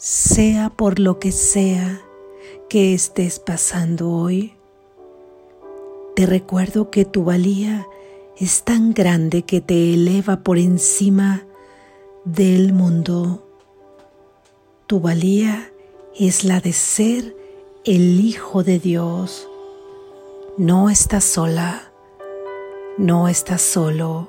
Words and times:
sea 0.00 0.70
por 0.70 0.98
lo 0.98 1.18
que 1.18 1.30
sea 1.30 2.00
que 2.70 2.94
estés 2.94 3.38
pasando 3.38 4.10
hoy. 4.10 4.54
Te 6.16 6.24
recuerdo 6.24 6.90
que 6.90 7.04
tu 7.04 7.22
valía 7.22 7.86
es 8.38 8.62
tan 8.62 8.94
grande 8.94 9.42
que 9.42 9.60
te 9.60 9.92
eleva 9.92 10.38
por 10.38 10.56
encima 10.56 11.44
del 12.24 12.72
mundo. 12.72 13.46
Tu 14.86 15.00
valía 15.00 15.70
es 16.18 16.44
la 16.44 16.60
de 16.60 16.72
ser 16.72 17.36
el 17.84 18.20
Hijo 18.20 18.62
de 18.64 18.78
Dios. 18.78 19.46
No 20.56 20.88
estás 20.88 21.24
sola, 21.24 21.92
no 22.96 23.28
estás 23.28 23.60
solo. 23.60 24.28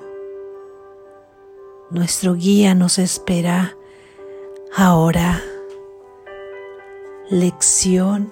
Nuestro 1.90 2.34
guía 2.34 2.74
nos 2.74 2.98
espera 2.98 3.74
ahora. 4.76 5.42
Lección 7.32 8.30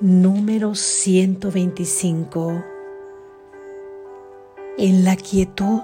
número 0.00 0.74
125. 0.74 2.64
En 4.78 5.04
la 5.04 5.16
quietud 5.16 5.82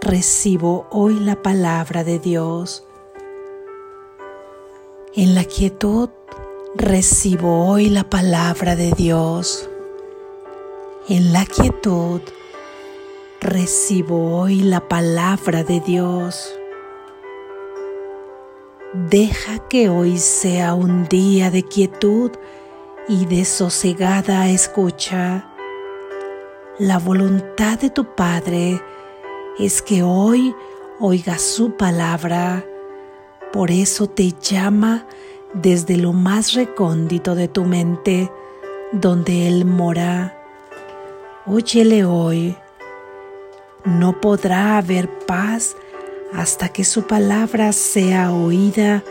recibo 0.00 0.86
hoy 0.90 1.20
la 1.20 1.42
palabra 1.42 2.04
de 2.04 2.20
Dios. 2.20 2.86
En 5.14 5.34
la 5.34 5.44
quietud 5.44 6.08
recibo 6.74 7.66
hoy 7.66 7.90
la 7.90 8.08
palabra 8.08 8.74
de 8.74 8.92
Dios. 8.92 9.68
En 11.10 11.34
la 11.34 11.44
quietud 11.44 12.22
recibo 13.42 14.40
hoy 14.40 14.62
la 14.62 14.88
palabra 14.88 15.64
de 15.64 15.80
Dios. 15.80 16.57
Deja 18.94 19.58
que 19.68 19.90
hoy 19.90 20.16
sea 20.16 20.72
un 20.72 21.08
día 21.08 21.50
de 21.50 21.62
quietud 21.62 22.30
y 23.06 23.26
de 23.26 23.44
sosegada 23.44 24.48
escucha. 24.48 25.46
La 26.78 26.98
voluntad 26.98 27.78
de 27.78 27.90
tu 27.90 28.14
Padre 28.14 28.80
es 29.58 29.82
que 29.82 30.02
hoy 30.02 30.54
oigas 31.00 31.42
su 31.42 31.76
palabra. 31.76 32.64
Por 33.52 33.70
eso 33.70 34.06
te 34.06 34.32
llama 34.40 35.06
desde 35.52 35.98
lo 35.98 36.14
más 36.14 36.54
recóndito 36.54 37.34
de 37.34 37.48
tu 37.48 37.66
mente, 37.66 38.32
donde 38.92 39.48
Él 39.48 39.66
mora. 39.66 40.34
Óyele 41.44 42.06
hoy. 42.06 42.56
No 43.84 44.18
podrá 44.18 44.78
haber 44.78 45.10
paz 45.26 45.76
hasta 46.32 46.68
que 46.68 46.84
su 46.84 47.06
palabra 47.06 47.72
sea 47.72 48.32
oída 48.32 49.02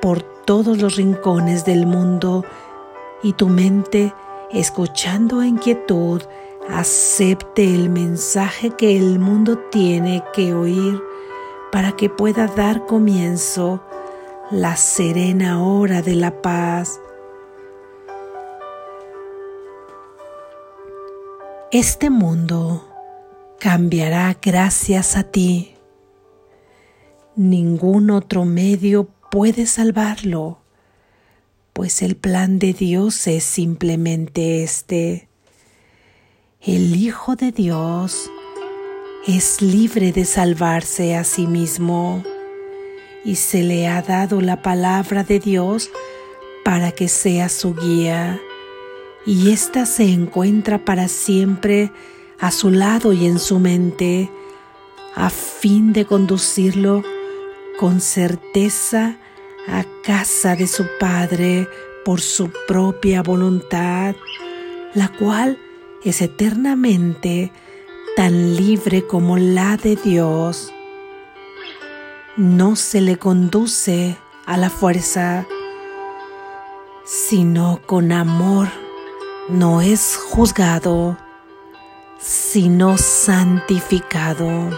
por 0.00 0.22
todos 0.22 0.78
los 0.78 0.96
rincones 0.96 1.64
del 1.64 1.86
mundo 1.86 2.44
y 3.22 3.34
tu 3.34 3.48
mente, 3.48 4.12
escuchando 4.50 5.42
en 5.42 5.56
quietud, 5.56 6.22
acepte 6.68 7.64
el 7.64 7.88
mensaje 7.88 8.70
que 8.70 8.96
el 8.96 9.18
mundo 9.18 9.58
tiene 9.70 10.22
que 10.34 10.54
oír 10.54 11.00
para 11.70 11.92
que 11.92 12.10
pueda 12.10 12.46
dar 12.48 12.86
comienzo 12.86 13.82
la 14.50 14.76
serena 14.76 15.62
hora 15.62 16.02
de 16.02 16.14
la 16.14 16.42
paz. 16.42 17.00
Este 21.70 22.10
mundo 22.10 22.84
cambiará 23.58 24.36
gracias 24.42 25.16
a 25.16 25.22
ti. 25.22 25.71
Ningún 27.36 28.10
otro 28.10 28.44
medio 28.44 29.08
puede 29.30 29.64
salvarlo, 29.64 30.58
pues 31.72 32.02
el 32.02 32.14
plan 32.14 32.58
de 32.58 32.74
Dios 32.74 33.26
es 33.26 33.42
simplemente 33.42 34.62
este. 34.62 35.28
El 36.60 36.94
Hijo 36.94 37.34
de 37.34 37.50
Dios 37.50 38.30
es 39.26 39.62
libre 39.62 40.12
de 40.12 40.26
salvarse 40.26 41.16
a 41.16 41.24
sí 41.24 41.46
mismo 41.46 42.22
y 43.24 43.36
se 43.36 43.62
le 43.62 43.88
ha 43.88 44.02
dado 44.02 44.42
la 44.42 44.60
palabra 44.60 45.24
de 45.24 45.38
Dios 45.38 45.90
para 46.66 46.92
que 46.92 47.08
sea 47.08 47.48
su 47.48 47.74
guía, 47.74 48.38
y 49.24 49.52
ésta 49.52 49.86
se 49.86 50.04
encuentra 50.04 50.84
para 50.84 51.08
siempre 51.08 51.92
a 52.38 52.50
su 52.50 52.70
lado 52.70 53.14
y 53.14 53.24
en 53.24 53.38
su 53.38 53.58
mente, 53.58 54.30
a 55.14 55.30
fin 55.30 55.94
de 55.94 56.04
conducirlo 56.04 57.02
con 57.82 58.00
certeza 58.00 59.16
a 59.66 59.84
casa 60.04 60.54
de 60.54 60.68
su 60.68 60.86
Padre 61.00 61.68
por 62.04 62.20
su 62.20 62.52
propia 62.68 63.24
voluntad, 63.24 64.14
la 64.94 65.08
cual 65.08 65.58
es 66.04 66.22
eternamente 66.22 67.50
tan 68.14 68.54
libre 68.54 69.04
como 69.04 69.36
la 69.36 69.76
de 69.76 69.96
Dios 69.96 70.72
no 72.36 72.76
se 72.76 73.00
le 73.00 73.16
conduce 73.16 74.16
a 74.46 74.56
la 74.56 74.70
fuerza, 74.70 75.44
sino 77.04 77.80
con 77.84 78.12
amor. 78.12 78.68
No 79.48 79.80
es 79.80 80.16
juzgado, 80.16 81.18
sino 82.20 82.96
santificado. 82.96 84.70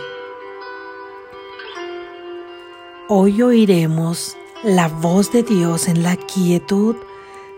Hoy 3.07 3.43
oiremos 3.43 4.35
la 4.63 4.89
voz 4.89 5.31
de 5.31 5.43
Dios 5.43 5.89
en 5.89 6.03
la 6.03 6.17
quietud 6.17 6.97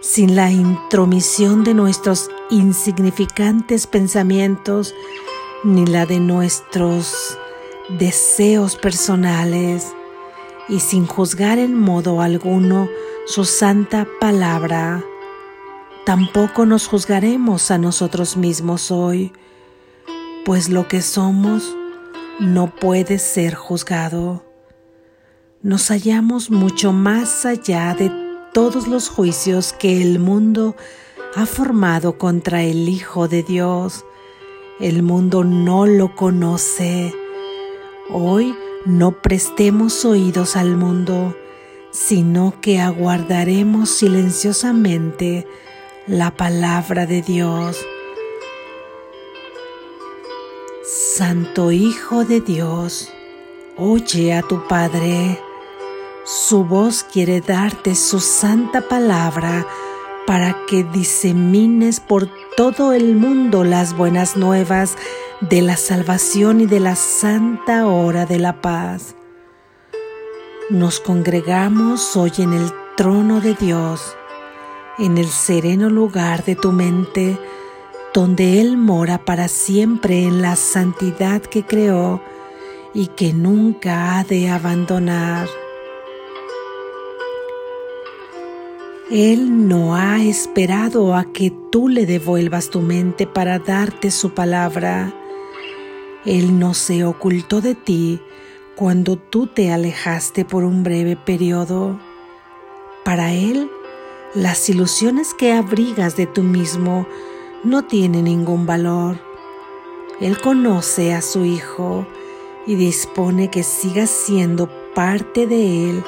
sin 0.01 0.35
la 0.35 0.51
intromisión 0.51 1.63
de 1.63 1.73
nuestros 1.73 2.33
insignificantes 2.51 3.87
pensamientos 3.87 4.93
ni 5.63 5.87
la 5.87 6.05
de 6.05 6.19
nuestros 6.19 7.39
deseos 7.89 8.75
personales 8.75 9.95
y 10.69 10.81
sin 10.81 11.07
juzgar 11.07 11.61
en 11.61 11.79
modo 11.79 12.23
alguno 12.23 12.89
su 13.25 13.45
santa 13.45 14.05
palabra. 14.21 15.05
Tampoco 16.05 16.67
nos 16.67 16.89
juzgaremos 16.89 17.71
a 17.71 17.79
nosotros 17.79 18.37
mismos 18.37 18.91
hoy, 18.91 19.33
pues 20.45 20.71
lo 20.71 20.89
que 20.89 21.03
somos 21.03 21.77
no 22.41 22.75
puede 22.75 23.21
ser 23.21 23.55
juzgado. 23.55 24.46
Nos 25.67 25.89
hallamos 25.89 26.49
mucho 26.49 26.93
más 26.93 27.45
allá 27.45 27.93
de 27.99 28.09
todos 28.53 28.87
los 28.87 29.09
juicios 29.09 29.73
que 29.73 30.01
el 30.01 30.21
mundo 30.21 30.77
ha 31.35 31.45
formado 31.45 32.19
contra 32.19 32.63
el 32.63 32.89
Hijo 32.89 33.27
de 33.27 33.43
Dios. 33.43 34.05
El 34.79 35.03
mundo 35.03 35.43
no 35.43 35.85
lo 35.85 36.15
conoce 36.15 37.13
Hoy 38.11 38.55
no 38.85 39.21
prestemos 39.21 40.05
oídos 40.05 40.55
al 40.55 40.77
mundo, 40.77 41.37
sino 41.91 42.55
que 42.61 42.79
aguardaremos 42.79 43.91
silenciosamente 43.91 45.49
la 46.07 46.31
palabra 46.31 47.07
de 47.07 47.23
Dios. 47.23 47.85
Santo 50.85 51.73
Hijo 51.73 52.25
de 52.25 52.41
Dios, 52.41 53.11
oye 53.77 54.33
a 54.33 54.43
tu 54.43 54.65
Padre. 54.69 55.41
Su 56.27 56.65
voz 56.65 57.05
quiere 57.05 57.41
darte 57.41 57.95
su 57.95 58.19
santa 58.19 58.81
palabra 58.89 59.65
para 60.27 60.57
que 60.67 60.83
disemines 60.83 62.01
por 62.01 62.29
todo 62.57 62.93
el 62.93 63.15
mundo 63.15 63.63
las 63.63 63.97
buenas 63.97 64.37
nuevas 64.37 64.97
de 65.41 65.63
la 65.63 65.77
salvación 65.77 66.61
y 66.61 66.67
de 66.67 66.81
la 66.81 66.97
santa 66.97 67.87
hora 67.87 68.27
de 68.27 68.41
la 68.41 68.61
paz. 68.61 69.15
Nos 70.69 70.99
congregamos 70.99 72.17
hoy 72.17 72.33
en 72.39 72.55
el 72.55 72.73
trono 72.97 73.41
de 73.41 73.55
Dios, 73.55 74.17
en 74.99 75.19
el 75.19 75.29
sereno 75.29 75.91
lugar 75.91 76.45
de 76.45 76.57
tu 76.57 76.73
mente, 76.73 77.39
donde 78.13 78.61
Él 78.61 78.77
mora 78.77 79.25
para 79.25 79.47
siempre 79.47 80.25
en 80.25 80.43
la 80.43 80.57
santidad 80.57 81.41
que 81.41 81.65
creó 81.65 82.21
y 82.93 83.07
que 83.07 83.33
nunca 83.33 84.19
ha 84.19 84.25
de 84.25 84.51
abandonar. 84.51 85.47
Él 89.11 89.69
no 89.69 89.95
ha 89.95 90.23
esperado 90.23 91.15
a 91.15 91.33
que 91.33 91.53
tú 91.71 91.89
le 91.89 92.07
devuelvas 92.07 92.71
tu 92.71 92.81
mente 92.81 93.27
para 93.27 93.59
darte 93.59 94.11
su 94.11 94.35
palabra 94.35 95.15
él 96.27 96.59
no 96.59 96.75
se 96.75 97.05
ocultó 97.05 97.61
de 97.61 97.77
ti 97.77 98.21
cuando 98.75 99.17
tú 99.17 99.47
te 99.47 99.73
alejaste 99.73 100.45
por 100.45 100.65
un 100.65 100.83
breve 100.83 101.15
periodo. 101.15 102.01
Para 103.05 103.33
Él, 103.33 103.71
las 104.35 104.69
ilusiones 104.69 105.35
que 105.35 105.53
abrigas 105.53 106.17
de 106.17 106.27
tú 106.27 106.43
mismo 106.43 107.07
no 107.63 107.85
tienen 107.85 108.25
ningún 108.25 108.67
valor. 108.67 109.21
Él 110.21 110.41
conoce 110.41 111.15
a 111.15 111.23
su 111.23 111.45
Hijo 111.45 112.09
y 112.67 112.75
dispone 112.75 113.49
que 113.49 113.63
sigas 113.63 114.11
siendo 114.11 114.69
parte 114.97 115.47
de 115.47 115.91
Él 115.91 116.05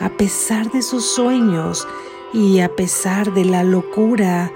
a 0.00 0.10
pesar 0.10 0.70
de 0.70 0.82
sus 0.82 1.06
sueños 1.06 1.88
y 2.32 2.60
a 2.60 2.74
pesar 2.74 3.34
de 3.34 3.44
la 3.44 3.64
locura 3.64 4.52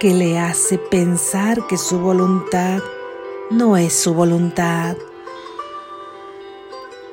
que 0.00 0.14
le 0.14 0.38
hace 0.38 0.78
pensar 0.78 1.66
que 1.66 1.76
su 1.76 1.98
voluntad 1.98 2.80
no 3.50 3.76
es 3.76 3.92
su 3.92 4.14
voluntad. 4.14 4.96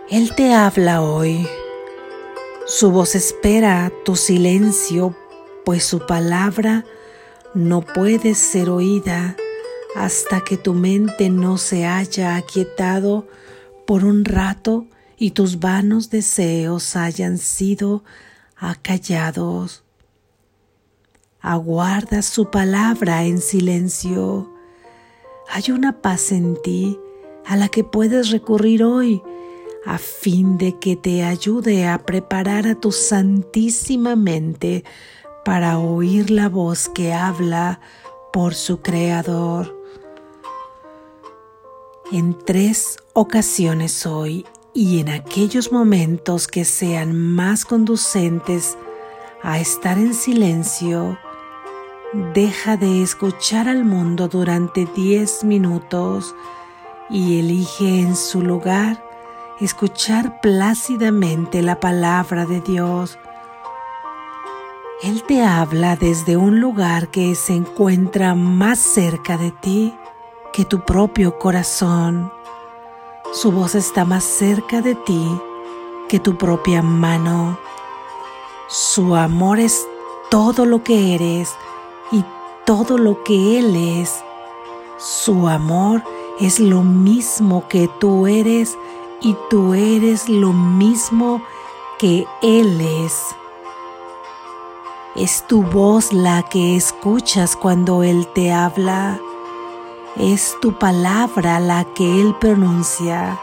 Él 0.10 0.34
te 0.36 0.54
habla 0.54 1.02
hoy. 1.02 1.48
Su 2.68 2.92
voz 2.92 3.16
espera 3.16 3.92
tu 4.04 4.16
silencio, 4.16 5.16
pues 5.64 5.84
su 5.84 6.06
palabra 6.06 6.86
no 7.54 7.82
puede 7.82 8.36
ser 8.36 8.70
oída 8.70 9.36
hasta 9.96 10.42
que 10.42 10.58
tu 10.58 10.74
mente 10.74 11.30
no 11.30 11.58
se 11.58 11.86
haya 11.86 12.36
aquietado 12.36 13.28
por 13.88 14.04
un 14.04 14.26
rato 14.26 14.86
y 15.18 15.32
tus 15.32 15.60
vanos 15.60 16.10
deseos 16.10 16.96
hayan 16.96 17.38
sido 17.38 18.04
acallados. 18.58 19.85
Aguarda 21.48 22.24
su 22.24 22.50
palabra 22.50 23.24
en 23.24 23.40
silencio. 23.40 24.50
Hay 25.48 25.70
una 25.70 26.02
paz 26.02 26.32
en 26.32 26.60
ti 26.64 27.00
a 27.46 27.56
la 27.56 27.70
que 27.70 27.84
puedes 27.84 28.32
recurrir 28.32 28.84
hoy 28.84 29.22
a 29.86 30.00
fin 30.00 30.58
de 30.58 30.80
que 30.80 30.96
te 30.96 31.24
ayude 31.24 31.88
a 31.88 32.00
preparar 32.00 32.66
a 32.66 32.74
tu 32.74 32.92
santísima 32.92 34.16
mente 34.16 34.84
para 35.44 35.78
oír 35.78 36.32
la 36.32 36.50
voz 36.50 36.90
que 36.90 37.14
habla 37.14 37.80
por 38.34 38.56
su 38.56 38.82
Creador. 38.82 39.80
En 42.12 42.36
tres 42.44 42.98
ocasiones 43.14 44.08
hoy 44.08 44.48
y 44.74 45.00
en 45.00 45.10
aquellos 45.10 45.72
momentos 45.72 46.48
que 46.48 46.66
sean 46.66 47.16
más 47.16 47.66
conducentes 47.66 48.80
a 49.44 49.60
estar 49.60 50.00
en 50.00 50.16
silencio, 50.16 51.20
deja 52.34 52.78
de 52.78 53.04
escuchar 53.04 53.68
al 53.68 53.86
mundo 53.86 54.28
durante 54.28 54.88
diez 54.96 55.44
minutos 55.44 56.36
y 57.10 57.40
elige 57.40 58.00
en 58.00 58.16
su 58.16 58.42
lugar 58.42 59.04
escuchar 59.60 60.42
plácidamente 60.42 61.62
la 61.62 61.80
palabra 61.80 62.46
de 62.46 62.62
Dios 62.62 63.18
él 65.04 65.24
te 65.24 65.44
habla 65.44 65.98
desde 65.98 66.38
un 66.38 66.62
lugar 66.62 67.10
que 67.10 67.36
se 67.36 67.54
encuentra 67.54 68.34
más 68.34 68.80
cerca 68.80 69.38
de 69.38 69.52
ti 69.52 69.94
que 70.54 70.64
tu 70.64 70.86
propio 70.86 71.38
corazón. 71.38 72.32
Su 73.34 73.52
voz 73.52 73.76
está 73.76 74.06
más 74.06 74.24
cerca 74.24 74.82
de 74.82 74.96
ti 74.96 75.28
que 76.08 76.20
tu 76.20 76.38
propia 76.38 76.82
mano. 76.82 77.60
Su 78.70 79.16
amor 79.16 79.60
es 79.60 79.86
todo 80.32 80.66
lo 80.66 80.82
que 80.82 81.14
eres 81.14 81.54
todo 82.66 82.98
lo 82.98 83.24
que 83.24 83.60
Él 83.60 83.76
es. 83.76 84.24
Su 84.98 85.48
amor 85.48 86.04
es 86.40 86.60
lo 86.60 86.82
mismo 86.82 87.68
que 87.68 87.88
tú 88.00 88.28
eres 88.28 88.78
y 89.22 89.36
tú 89.50 89.74
eres 89.74 90.28
lo 90.28 90.52
mismo 90.52 91.42
que 91.98 92.28
Él 92.42 92.82
es. 92.82 93.36
Es 95.16 95.48
tu 95.48 95.64
voz 95.64 96.12
la 96.12 96.44
que 96.44 96.76
escuchas 96.76 97.56
cuando 97.56 98.04
Él 98.04 98.28
te 98.34 98.52
habla. 98.52 99.20
Es 100.18 100.58
tu 100.62 100.74
palabra 100.74 101.60
la 101.60 101.86
que 101.86 102.20
Él 102.22 102.36
pronuncia. 102.36 103.40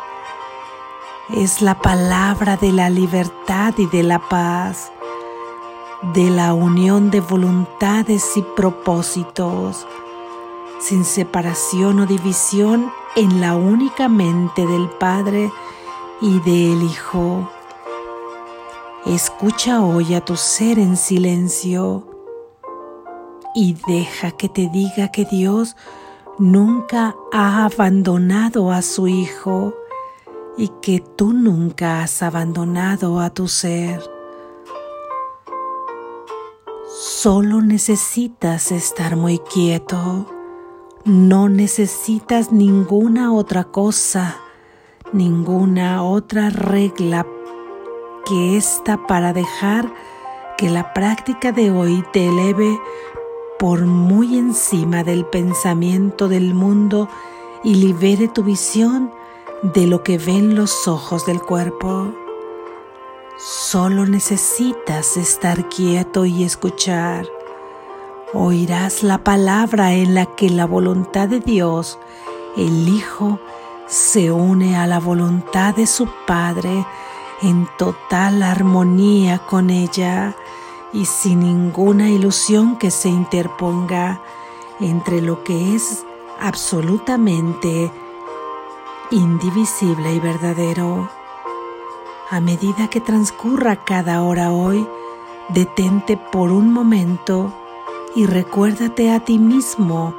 Es 1.30 1.62
la 1.62 1.78
palabra 1.78 2.58
de 2.58 2.72
la 2.72 2.90
libertad 2.90 3.72
y 3.78 3.86
de 3.86 4.02
la 4.02 4.18
paz, 4.18 4.91
de 6.14 6.30
la 6.30 6.52
unión 6.52 7.10
de 7.10 7.20
voluntades 7.20 8.36
y 8.36 8.42
propósitos, 8.42 9.86
sin 10.80 11.04
separación 11.04 12.00
o 12.00 12.06
división 12.06 12.92
en 13.14 13.40
la 13.40 13.54
única 13.54 14.08
mente 14.08 14.66
del 14.66 14.88
Padre 14.88 15.52
y 16.20 16.40
del 16.40 16.82
Hijo. 16.82 17.48
Escucha 19.06 19.80
hoy 19.82 20.14
a 20.14 20.24
tu 20.24 20.36
ser 20.36 20.78
en 20.78 20.96
silencio 20.96 22.06
y 23.54 23.76
deja 23.86 24.32
que 24.32 24.48
te 24.48 24.68
diga 24.68 25.08
que 25.08 25.24
Dios 25.24 25.76
nunca 26.38 27.14
ha 27.32 27.64
abandonado 27.64 28.72
a 28.72 28.82
su 28.82 29.06
Hijo 29.06 29.74
y 30.56 30.68
que 30.82 31.00
tú 31.00 31.32
nunca 31.32 32.02
has 32.02 32.22
abandonado 32.22 33.20
a 33.20 33.30
tu 33.30 33.46
ser. 33.46 34.11
Solo 37.22 37.62
necesitas 37.62 38.72
estar 38.72 39.14
muy 39.14 39.38
quieto. 39.38 40.26
No 41.04 41.48
necesitas 41.48 42.50
ninguna 42.50 43.32
otra 43.32 43.62
cosa, 43.62 44.38
ninguna 45.12 46.02
otra 46.02 46.50
regla 46.50 47.24
que 48.26 48.56
está 48.56 49.06
para 49.06 49.32
dejar 49.32 49.94
que 50.58 50.68
la 50.68 50.92
práctica 50.94 51.52
de 51.52 51.70
hoy 51.70 52.04
te 52.12 52.26
eleve 52.26 52.80
por 53.56 53.86
muy 53.86 54.36
encima 54.36 55.04
del 55.04 55.24
pensamiento 55.24 56.26
del 56.26 56.54
mundo 56.54 57.08
y 57.62 57.76
libere 57.76 58.26
tu 58.26 58.42
visión 58.42 59.12
de 59.62 59.86
lo 59.86 60.02
que 60.02 60.18
ven 60.18 60.56
los 60.56 60.88
ojos 60.88 61.24
del 61.24 61.40
cuerpo. 61.40 62.21
Solo 63.44 64.06
necesitas 64.06 65.16
estar 65.16 65.68
quieto 65.68 66.24
y 66.24 66.44
escuchar. 66.44 67.26
Oirás 68.32 69.02
la 69.02 69.24
palabra 69.24 69.94
en 69.94 70.14
la 70.14 70.26
que 70.26 70.48
la 70.48 70.64
voluntad 70.64 71.26
de 71.26 71.40
Dios, 71.40 71.98
el 72.56 72.88
Hijo, 72.88 73.40
se 73.88 74.30
une 74.30 74.76
a 74.76 74.86
la 74.86 75.00
voluntad 75.00 75.74
de 75.74 75.88
su 75.88 76.08
Padre 76.24 76.86
en 77.42 77.68
total 77.78 78.44
armonía 78.44 79.38
con 79.38 79.70
ella 79.70 80.36
y 80.92 81.06
sin 81.06 81.40
ninguna 81.40 82.10
ilusión 82.10 82.78
que 82.78 82.92
se 82.92 83.08
interponga 83.08 84.22
entre 84.78 85.20
lo 85.20 85.42
que 85.42 85.74
es 85.74 86.04
absolutamente 86.38 87.90
indivisible 89.10 90.14
y 90.14 90.20
verdadero. 90.20 91.21
A 92.30 92.40
medida 92.40 92.88
que 92.88 93.00
transcurra 93.00 93.76
cada 93.76 94.22
hora 94.22 94.52
hoy, 94.52 94.86
detente 95.48 96.16
por 96.16 96.50
un 96.50 96.72
momento 96.72 97.52
y 98.14 98.26
recuérdate 98.26 99.10
a 99.10 99.20
ti 99.20 99.38
mismo 99.38 100.14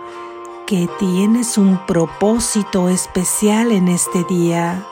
que 0.65 0.87
tienes 0.99 1.57
un 1.57 1.85
propósito 1.85 2.89
especial 2.89 3.71
en 3.71 3.87
este 3.87 4.23
día 4.23 4.85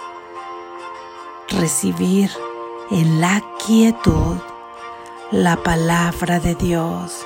recibir 1.47 2.31
en 2.89 3.21
la 3.21 3.41
quietud 3.65 4.37
la 5.31 5.55
palabra 5.57 6.39
de 6.39 6.55
Dios. 6.55 7.25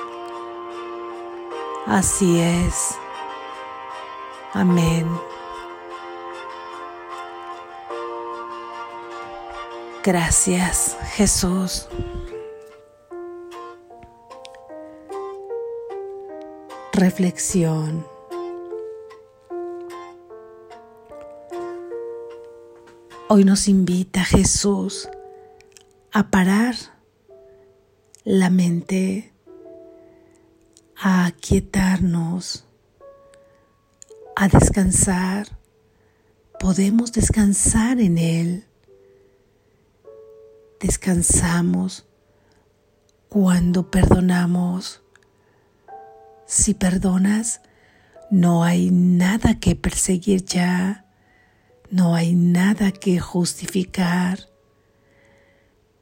Así 1.86 2.40
es. 2.40 2.96
Amén. 4.52 5.08
Gracias, 10.06 10.96
Jesús. 11.16 11.88
Reflexión. 16.92 18.06
Hoy 23.28 23.42
nos 23.42 23.66
invita 23.66 24.24
Jesús 24.24 25.08
a 26.12 26.30
parar 26.30 26.76
la 28.22 28.48
mente, 28.48 29.32
a 30.96 31.26
aquietarnos, 31.26 32.64
a 34.36 34.46
descansar. 34.46 35.48
Podemos 36.60 37.10
descansar 37.10 38.00
en 38.00 38.18
Él. 38.18 38.66
Descansamos 40.80 42.06
cuando 43.28 43.90
perdonamos. 43.90 45.02
Si 46.46 46.74
perdonas, 46.74 47.60
no 48.30 48.64
hay 48.64 48.90
nada 48.90 49.58
que 49.58 49.74
perseguir 49.74 50.44
ya 50.44 51.06
no 51.90 52.14
hay 52.14 52.34
nada 52.34 52.90
que 52.90 53.20
justificar. 53.20 54.40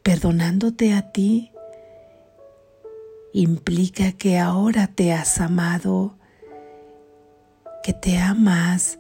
Perdonándote 0.02 0.94
a 0.94 1.12
ti 1.12 1.52
implica 3.32 4.12
que 4.12 4.38
ahora 4.38 4.86
te 4.86 5.12
has 5.12 5.40
amado, 5.40 6.16
que 7.82 7.92
te 7.92 8.18
amas 8.18 8.98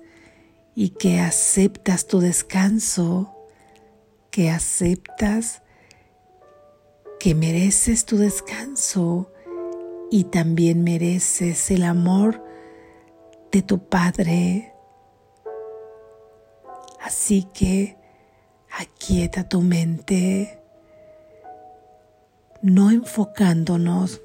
y 0.74 0.90
que 0.90 1.20
aceptas 1.20 2.06
tu 2.06 2.20
descanso, 2.20 3.34
que 4.30 4.50
aceptas 4.50 5.62
que 7.24 7.34
mereces 7.34 8.04
tu 8.04 8.18
descanso 8.18 9.32
y 10.10 10.24
también 10.24 10.84
mereces 10.84 11.70
el 11.70 11.84
amor 11.84 12.44
de 13.50 13.62
tu 13.62 13.88
Padre. 13.88 14.74
Así 17.00 17.48
que 17.54 17.96
aquieta 18.70 19.48
tu 19.48 19.62
mente, 19.62 20.60
no 22.60 22.90
enfocándonos 22.90 24.20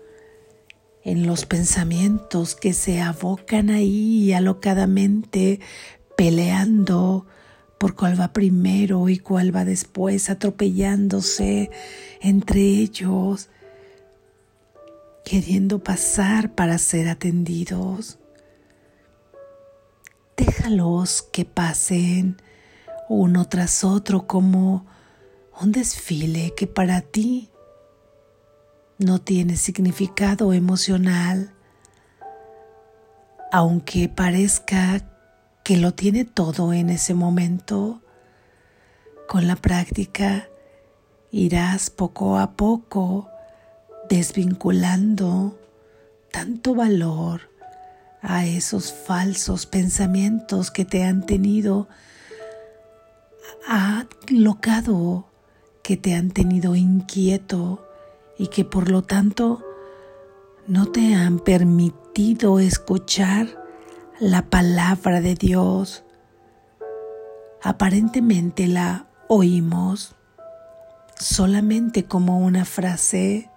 en 1.05 1.25
los 1.25 1.45
pensamientos 1.45 2.53
que 2.53 2.73
se 2.73 2.99
abocan 2.99 3.69
ahí 3.69 4.33
alocadamente, 4.33 5.61
peleando 6.17 7.27
por 7.79 7.95
cuál 7.95 8.19
va 8.19 8.33
primero 8.33 9.09
y 9.09 9.17
cuál 9.17 9.55
va 9.55 9.65
después, 9.65 10.29
atropellándose 10.29 11.71
entre 12.21 12.59
ellos, 12.59 13.50
queriendo 15.24 15.79
pasar 15.79 16.53
para 16.53 16.77
ser 16.77 17.07
atendidos. 17.07 18.19
Déjalos 20.36 21.24
que 21.31 21.45
pasen 21.45 22.41
uno 23.07 23.48
tras 23.48 23.83
otro 23.83 24.27
como 24.27 24.86
un 25.62 25.71
desfile 25.71 26.53
que 26.55 26.67
para 26.67 27.01
ti 27.01 27.50
no 28.98 29.19
tiene 29.19 29.55
significado 29.55 30.51
emocional, 30.51 31.53
aunque 33.53 34.09
parezca 34.09 35.18
que 35.69 35.77
lo 35.77 35.93
tiene 35.93 36.25
todo 36.25 36.73
en 36.73 36.89
ese 36.89 37.13
momento, 37.13 38.01
con 39.27 39.45
la 39.45 39.55
práctica 39.55 40.49
irás 41.29 41.91
poco 41.91 42.39
a 42.39 42.53
poco 42.53 43.29
desvinculando 44.09 45.59
tanto 46.31 46.73
valor 46.73 47.51
a 48.23 48.47
esos 48.47 48.91
falsos 48.91 49.67
pensamientos 49.67 50.71
que 50.71 50.85
te 50.85 51.03
han 51.03 51.23
tenido 51.27 51.88
locado, 54.31 55.27
que 55.83 55.97
te 55.97 56.15
han 56.15 56.31
tenido 56.31 56.75
inquieto 56.75 57.88
y 58.39 58.47
que 58.47 58.65
por 58.65 58.89
lo 58.89 59.03
tanto 59.03 59.63
no 60.65 60.88
te 60.88 61.13
han 61.13 61.38
permitido 61.38 62.59
escuchar 62.59 63.58
la 64.19 64.41
palabra 64.41 65.21
de 65.21 65.35
Dios. 65.35 66.03
Aparentemente 67.61 68.67
la 68.67 69.07
oímos 69.27 70.15
solamente 71.17 72.05
como 72.05 72.39
una 72.39 72.65
frase 72.65 73.49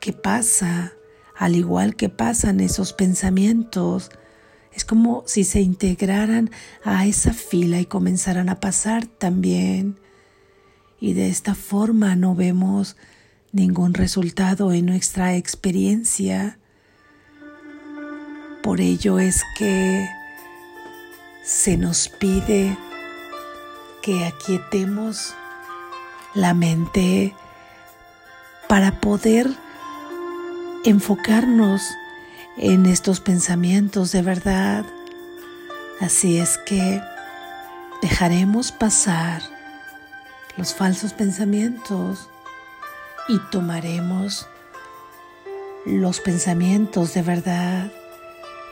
que 0.00 0.12
pasa, 0.12 0.92
al 1.36 1.56
igual 1.56 1.94
que 1.94 2.08
pasan 2.08 2.60
esos 2.60 2.92
pensamientos. 2.92 4.10
Es 4.72 4.84
como 4.84 5.24
si 5.26 5.44
se 5.44 5.60
integraran 5.60 6.50
a 6.84 7.06
esa 7.06 7.32
fila 7.32 7.80
y 7.80 7.86
comenzaran 7.86 8.48
a 8.48 8.60
pasar 8.60 9.06
también. 9.06 9.98
Y 11.00 11.12
de 11.12 11.28
esta 11.28 11.54
forma 11.54 12.16
no 12.16 12.34
vemos 12.34 12.96
ningún 13.52 13.94
resultado 13.94 14.72
en 14.72 14.86
nuestra 14.86 15.36
experiencia. 15.36 16.57
Por 18.68 18.82
ello 18.82 19.18
es 19.18 19.46
que 19.56 20.10
se 21.42 21.78
nos 21.78 22.10
pide 22.10 22.76
que 24.02 24.26
aquietemos 24.26 25.34
la 26.34 26.52
mente 26.52 27.34
para 28.68 29.00
poder 29.00 29.48
enfocarnos 30.84 31.80
en 32.58 32.84
estos 32.84 33.20
pensamientos 33.20 34.12
de 34.12 34.20
verdad. 34.20 34.84
Así 36.02 36.38
es 36.38 36.58
que 36.58 37.00
dejaremos 38.02 38.70
pasar 38.70 39.40
los 40.58 40.74
falsos 40.74 41.14
pensamientos 41.14 42.28
y 43.28 43.38
tomaremos 43.50 44.46
los 45.86 46.20
pensamientos 46.20 47.14
de 47.14 47.22
verdad, 47.22 47.90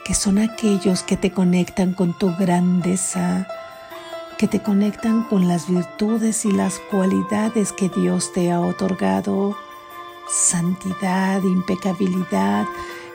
que 0.06 0.14
son 0.14 0.38
aquellos 0.38 1.02
que 1.02 1.16
te 1.16 1.32
conectan 1.32 1.92
con 1.92 2.16
tu 2.16 2.32
grandeza, 2.36 3.48
que 4.38 4.46
te 4.46 4.62
conectan 4.62 5.24
con 5.24 5.48
las 5.48 5.68
virtudes 5.68 6.44
y 6.44 6.52
las 6.52 6.78
cualidades 6.78 7.72
que 7.72 7.88
Dios 7.88 8.32
te 8.32 8.52
ha 8.52 8.60
otorgado, 8.60 9.56
santidad, 10.28 11.42
impecabilidad, 11.42 12.66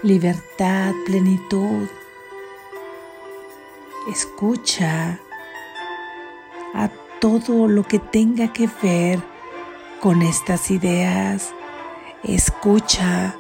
libertad, 0.04 0.92
plenitud. 1.06 1.88
Escucha 4.10 5.18
a 6.74 6.90
todo 7.22 7.70
lo 7.70 7.84
que 7.84 8.00
tenga 8.00 8.52
que 8.52 8.70
ver 8.84 9.24
con 10.02 10.22
estas 10.24 10.70
ideas. 10.70 11.54
Escucha 12.22 13.38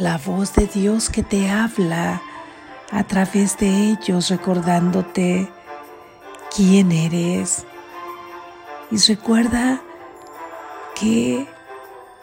la 0.00 0.18
voz 0.18 0.54
de 0.54 0.66
Dios 0.66 1.08
que 1.08 1.22
te 1.22 1.48
habla 1.48 2.20
a 2.90 3.04
través 3.04 3.58
de 3.58 3.90
ellos, 3.90 4.30
recordándote 4.30 5.50
quién 6.54 6.92
eres. 6.92 7.64
Y 8.90 8.98
recuerda 8.98 9.82
que 10.94 11.46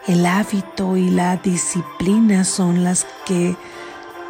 el 0.08 0.26
hábito 0.26 0.98
y 0.98 1.10
la 1.10 1.38
disciplina 1.38 2.44
son 2.44 2.84
las 2.84 3.06
que 3.26 3.56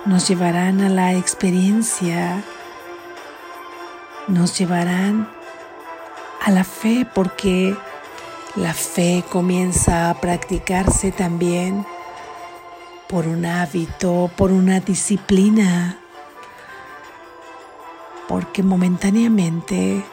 nos 0.05 0.27
llevarán 0.27 0.81
a 0.81 0.89
la 0.89 1.13
experiencia, 1.13 2.43
nos 4.27 4.57
llevarán 4.57 5.29
a 6.43 6.51
la 6.51 6.63
fe 6.63 7.07
porque 7.13 7.75
la 8.55 8.73
fe 8.73 9.23
comienza 9.29 10.09
a 10.09 10.19
practicarse 10.19 11.11
también 11.11 11.85
por 13.07 13.27
un 13.27 13.45
hábito, 13.45 14.29
por 14.35 14.51
una 14.51 14.79
disciplina, 14.79 16.00
porque 18.31 18.63
momentáneamente 18.63 20.05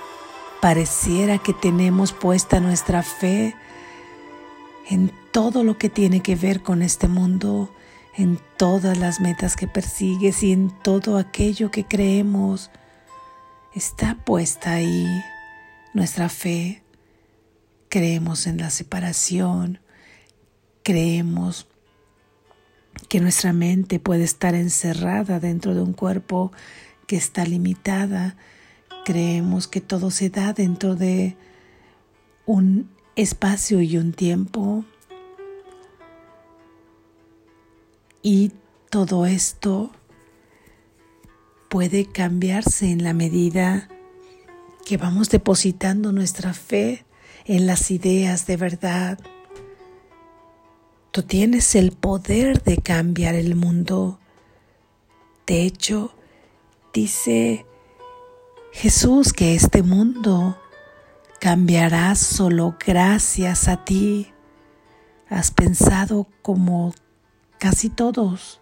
pareciera 0.60 1.38
que 1.38 1.52
tenemos 1.52 2.12
puesta 2.12 2.58
nuestra 2.58 3.04
fe 3.04 3.54
en 4.88 5.12
todo 5.30 5.62
lo 5.62 5.78
que 5.78 5.88
tiene 5.88 6.20
que 6.20 6.34
ver 6.34 6.64
con 6.64 6.82
este 6.82 7.06
mundo, 7.06 7.72
en 8.16 8.40
todas 8.56 8.98
las 8.98 9.20
metas 9.20 9.54
que 9.54 9.68
persigues 9.68 10.42
y 10.42 10.50
en 10.50 10.72
todo 10.82 11.16
aquello 11.16 11.70
que 11.70 11.84
creemos. 11.84 12.72
Está 13.72 14.16
puesta 14.16 14.72
ahí 14.72 15.06
nuestra 15.94 16.28
fe. 16.28 16.82
Creemos 17.88 18.48
en 18.48 18.58
la 18.58 18.70
separación, 18.70 19.78
creemos 20.82 21.68
que 23.08 23.20
nuestra 23.20 23.52
mente 23.52 24.00
puede 24.00 24.24
estar 24.24 24.56
encerrada 24.56 25.38
dentro 25.38 25.72
de 25.72 25.82
un 25.82 25.92
cuerpo 25.92 26.50
que 27.08 27.16
está 27.16 27.44
limitada, 27.44 28.36
creemos 29.04 29.66
que 29.66 29.80
todo 29.80 30.12
se 30.12 30.28
da 30.28 30.52
dentro 30.52 30.94
de 30.94 31.36
un 32.44 32.90
espacio 33.16 33.80
y 33.80 33.96
un 33.96 34.12
tiempo. 34.12 34.84
Y 38.22 38.52
todo 38.90 39.24
esto 39.24 39.90
puede 41.70 42.04
cambiarse 42.04 42.90
en 42.90 43.02
la 43.02 43.14
medida 43.14 43.88
que 44.84 44.98
vamos 44.98 45.30
depositando 45.30 46.12
nuestra 46.12 46.52
fe 46.52 47.06
en 47.46 47.66
las 47.66 47.90
ideas 47.90 48.46
de 48.46 48.58
verdad. 48.58 49.18
Tú 51.10 51.22
tienes 51.22 51.74
el 51.74 51.92
poder 51.92 52.62
de 52.62 52.76
cambiar 52.76 53.34
el 53.34 53.54
mundo. 53.54 54.18
De 55.46 55.62
hecho, 55.62 56.14
dice 56.92 57.66
Jesús 58.72 59.32
que 59.32 59.54
este 59.54 59.82
mundo 59.82 60.58
cambiará 61.40 62.14
solo 62.14 62.76
gracias 62.84 63.68
a 63.68 63.84
ti. 63.84 64.32
Has 65.28 65.50
pensado 65.50 66.26
como 66.42 66.94
casi 67.58 67.90
todos 67.90 68.60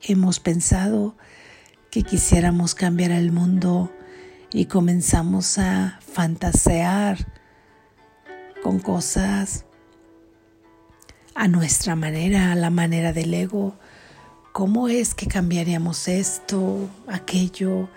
hemos 0.00 0.40
pensado 0.40 1.16
que 1.90 2.02
quisiéramos 2.02 2.74
cambiar 2.74 3.12
el 3.12 3.32
mundo 3.32 3.92
y 4.52 4.66
comenzamos 4.66 5.58
a 5.58 5.98
fantasear 6.00 7.18
con 8.62 8.78
cosas 8.78 9.64
a 11.34 11.48
nuestra 11.48 11.96
manera, 11.96 12.52
a 12.52 12.54
la 12.54 12.70
manera 12.70 13.12
del 13.12 13.32
ego. 13.34 13.76
¿Cómo 14.52 14.88
es 14.88 15.14
que 15.14 15.26
cambiaríamos 15.26 16.08
esto, 16.08 16.88
aquello, 17.06 17.88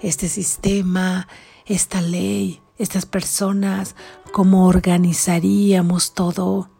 este 0.00 0.28
sistema, 0.28 1.28
esta 1.66 2.02
ley? 2.02 2.60
estas 2.80 3.04
personas, 3.04 3.94
cómo 4.32 4.66
organizaríamos 4.66 6.14
todo. 6.14 6.70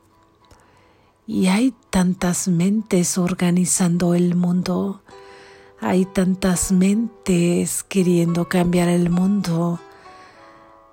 Y 1.26 1.48
hay 1.48 1.74
tantas 1.90 2.48
mentes 2.48 3.18
organizando 3.18 4.14
el 4.14 4.34
mundo, 4.34 5.02
hay 5.78 6.06
tantas 6.06 6.72
mentes 6.72 7.82
queriendo 7.82 8.48
cambiar 8.48 8.88
el 8.88 9.10
mundo, 9.10 9.78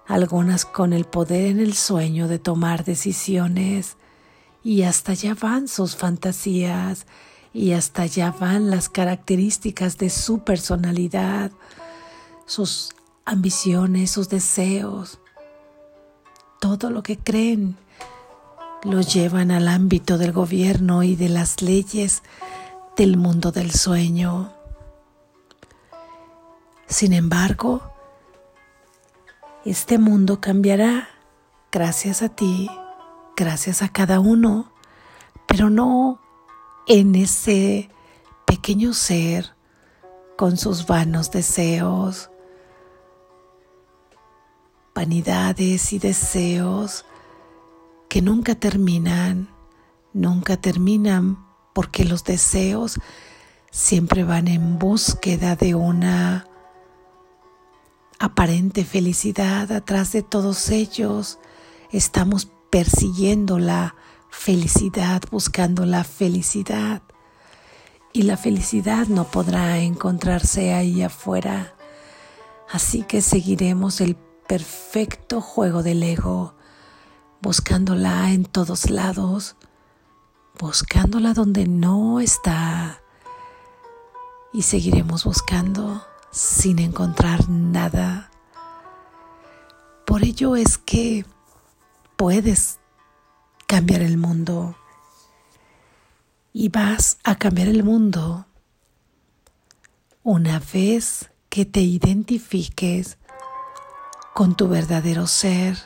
algunas 0.07 0.65
con 0.65 0.91
el 0.91 1.05
poder 1.05 1.51
en 1.51 1.61
el 1.61 1.73
sueño 1.73 2.27
de 2.27 2.37
tomar 2.37 2.83
decisiones, 2.83 3.95
y 4.61 4.81
hasta 4.81 5.13
allá 5.13 5.35
van 5.35 5.69
sus 5.69 5.95
fantasías, 5.95 7.07
y 7.57 7.73
hasta 7.73 8.03
allá 8.03 8.35
van 8.39 8.69
las 8.69 8.87
características 8.87 9.97
de 9.97 10.11
su 10.11 10.43
personalidad, 10.43 11.49
sus 12.45 12.93
ambiciones, 13.25 14.11
sus 14.11 14.29
deseos, 14.29 15.17
todo 16.59 16.91
lo 16.91 17.01
que 17.01 17.17
creen 17.17 17.75
lo 18.83 19.01
llevan 19.01 19.49
al 19.49 19.69
ámbito 19.69 20.19
del 20.19 20.33
gobierno 20.33 21.01
y 21.01 21.15
de 21.15 21.29
las 21.29 21.63
leyes 21.63 22.21
del 22.95 23.17
mundo 23.17 23.51
del 23.51 23.71
sueño. 23.71 24.53
Sin 26.85 27.11
embargo, 27.11 27.81
este 29.65 29.97
mundo 29.97 30.39
cambiará 30.39 31.09
gracias 31.71 32.21
a 32.21 32.29
ti, 32.29 32.69
gracias 33.35 33.81
a 33.81 33.89
cada 33.89 34.19
uno, 34.19 34.71
pero 35.47 35.71
no 35.71 36.19
en 36.87 37.15
ese 37.15 37.89
pequeño 38.45 38.93
ser 38.93 39.55
con 40.37 40.57
sus 40.57 40.87
vanos 40.87 41.31
deseos, 41.31 42.29
vanidades 44.95 45.91
y 45.93 45.99
deseos 45.99 47.05
que 48.07 48.21
nunca 48.21 48.55
terminan, 48.55 49.49
nunca 50.13 50.57
terminan 50.57 51.45
porque 51.73 52.05
los 52.05 52.23
deseos 52.23 52.99
siempre 53.69 54.23
van 54.23 54.47
en 54.47 54.79
búsqueda 54.79 55.55
de 55.55 55.75
una 55.75 56.47
aparente 58.17 58.85
felicidad 58.85 59.71
atrás 59.71 60.13
de 60.13 60.23
todos 60.23 60.69
ellos. 60.69 61.37
Estamos 61.91 62.49
persiguiendo 62.71 63.59
la 63.59 63.95
felicidad, 64.29 65.21
buscando 65.31 65.85
la 65.85 66.03
felicidad. 66.03 67.01
Y 68.13 68.23
la 68.23 68.37
felicidad 68.37 69.07
no 69.07 69.25
podrá 69.25 69.79
encontrarse 69.79 70.73
ahí 70.73 71.03
afuera. 71.03 71.75
Así 72.71 73.03
que 73.03 73.21
seguiremos 73.21 74.01
el 74.01 74.15
perfecto 74.47 75.41
juego 75.41 75.83
del 75.83 76.03
ego 76.03 76.55
buscándola 77.41 78.31
en 78.31 78.45
todos 78.45 78.89
lados, 78.89 79.55
buscándola 80.59 81.33
donde 81.33 81.67
no 81.67 82.19
está. 82.19 83.01
Y 84.53 84.63
seguiremos 84.63 85.23
buscando 85.25 86.03
sin 86.31 86.79
encontrar 86.79 87.49
nada. 87.49 88.31
Por 90.05 90.23
ello 90.23 90.55
es 90.55 90.77
que 90.77 91.25
puedes 92.15 92.76
cambiar 93.67 94.01
el 94.01 94.17
mundo. 94.17 94.75
Y 96.53 96.69
vas 96.69 97.19
a 97.23 97.35
cambiar 97.35 97.67
el 97.67 97.83
mundo 97.83 98.47
una 100.23 100.59
vez 100.73 101.29
que 101.49 101.65
te 101.65 101.81
identifiques 101.81 103.17
con 104.33 104.55
tu 104.55 104.67
verdadero 104.67 105.27
ser. 105.27 105.77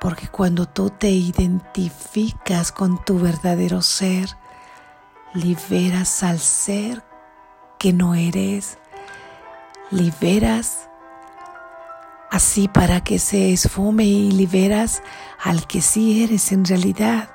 Porque 0.00 0.28
cuando 0.28 0.66
tú 0.66 0.90
te 0.90 1.10
identificas 1.10 2.72
con 2.72 3.04
tu 3.04 3.18
verdadero 3.18 3.80
ser, 3.82 4.28
liberas 5.34 6.22
al 6.22 6.40
ser 6.40 7.04
que 7.78 7.92
no 7.92 8.14
eres, 8.14 8.78
liberas 9.90 10.88
así 12.34 12.66
para 12.66 13.00
que 13.04 13.20
se 13.20 13.52
esfume 13.52 14.06
y 14.06 14.32
liberas 14.32 15.04
al 15.40 15.68
que 15.68 15.80
sí 15.80 16.24
eres 16.24 16.50
en 16.50 16.64
realidad, 16.64 17.30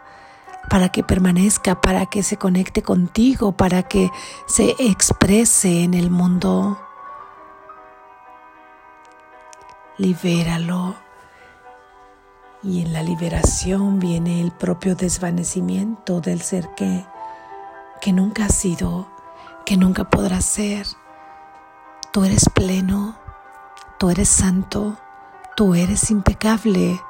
para 0.70 0.90
que 0.90 1.04
permanezca, 1.04 1.80
para 1.80 2.08
que 2.08 2.22
se 2.22 2.36
conecte 2.36 2.82
contigo, 2.82 3.54
para 3.54 3.84
que 3.84 4.10
se 4.46 4.76
exprese 4.78 5.84
en 5.84 5.94
el 5.94 6.10
mundo. 6.10 6.78
Libéralo 9.98 10.96
y 12.62 12.82
en 12.82 12.92
la 12.92 13.02
liberación 13.02 14.00
viene 14.00 14.42
el 14.42 14.52
propio 14.52 14.96
desvanecimiento 14.96 16.20
del 16.20 16.42
ser 16.42 16.72
que, 16.76 17.06
que 18.02 18.12
nunca 18.12 18.48
ha 18.48 18.50
sido, 18.50 19.08
que 19.66 19.78
nunca 19.78 20.10
podrá 20.10 20.42
ser. 20.42 20.86
Tú 22.12 22.26
eres 22.26 22.50
pleno, 22.54 23.19
tú 24.00 24.10
eres 24.10 24.30
santo, 24.30 24.98
tú 25.56 25.76
eres 25.76 26.10
impecable, 26.10 27.02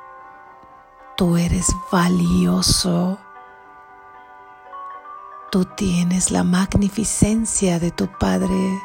tú 1.15 1.37
eres 1.37 1.67
valioso. 1.91 3.19
Tú 5.51 5.65
tienes 5.65 6.29
la 6.29 6.43
magnificencia 6.43 7.79
de 7.79 7.89
tu 7.89 8.07
Padre. 8.19 8.81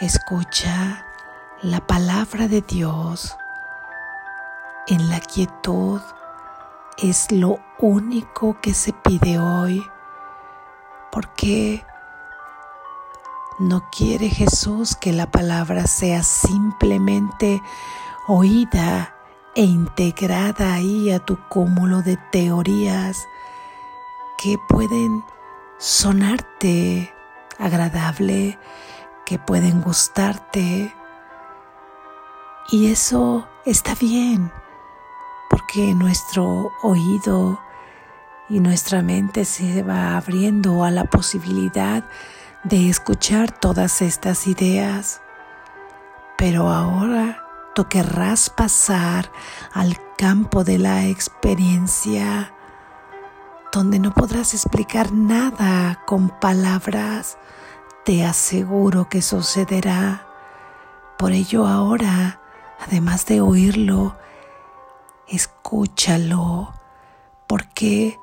Escucha 0.00 1.06
la 1.62 1.86
palabra 1.86 2.48
de 2.48 2.60
Dios 2.60 3.36
en 4.88 5.10
la 5.10 5.20
quietud 5.20 6.00
es 6.98 7.30
lo 7.32 7.58
único 7.78 8.60
que 8.60 8.72
se 8.72 8.92
pide 8.92 9.38
hoy, 9.38 9.84
porque 11.10 11.84
no 13.58 13.88
quiere 13.90 14.28
Jesús 14.28 14.96
que 14.96 15.12
la 15.12 15.30
palabra 15.30 15.86
sea 15.86 16.22
simplemente 16.22 17.62
oída 18.28 19.14
e 19.54 19.62
integrada 19.62 20.74
ahí 20.74 21.10
a 21.10 21.20
tu 21.20 21.38
cúmulo 21.48 22.02
de 22.02 22.18
teorías 22.30 23.26
que 24.36 24.58
pueden 24.68 25.24
sonarte 25.78 27.12
agradable, 27.58 28.58
que 29.24 29.38
pueden 29.38 29.80
gustarte. 29.80 30.94
Y 32.70 32.92
eso 32.92 33.48
está 33.64 33.94
bien 33.94 34.52
porque 35.48 35.94
nuestro 35.94 36.72
oído 36.82 37.58
y 38.50 38.60
nuestra 38.60 39.00
mente 39.00 39.46
se 39.46 39.82
va 39.82 40.16
abriendo 40.16 40.84
a 40.84 40.90
la 40.90 41.04
posibilidad 41.04 42.02
de 42.02 42.35
escuchar 42.74 43.52
todas 43.52 44.02
estas 44.02 44.46
ideas. 44.46 45.22
Pero 46.36 46.68
ahora 46.68 47.44
tú 47.74 47.88
querrás 47.88 48.50
pasar 48.50 49.30
al 49.72 49.96
campo 50.16 50.64
de 50.64 50.78
la 50.78 51.06
experiencia, 51.06 52.52
donde 53.72 53.98
no 53.98 54.12
podrás 54.12 54.54
explicar 54.54 55.12
nada 55.12 56.02
con 56.06 56.28
palabras. 56.28 57.38
Te 58.04 58.24
aseguro 58.24 59.08
que 59.08 59.22
sucederá. 59.22 60.26
Por 61.18 61.32
ello 61.32 61.66
ahora, 61.66 62.40
además 62.84 63.26
de 63.26 63.40
oírlo, 63.40 64.16
escúchalo, 65.28 66.74
porque 67.46 68.18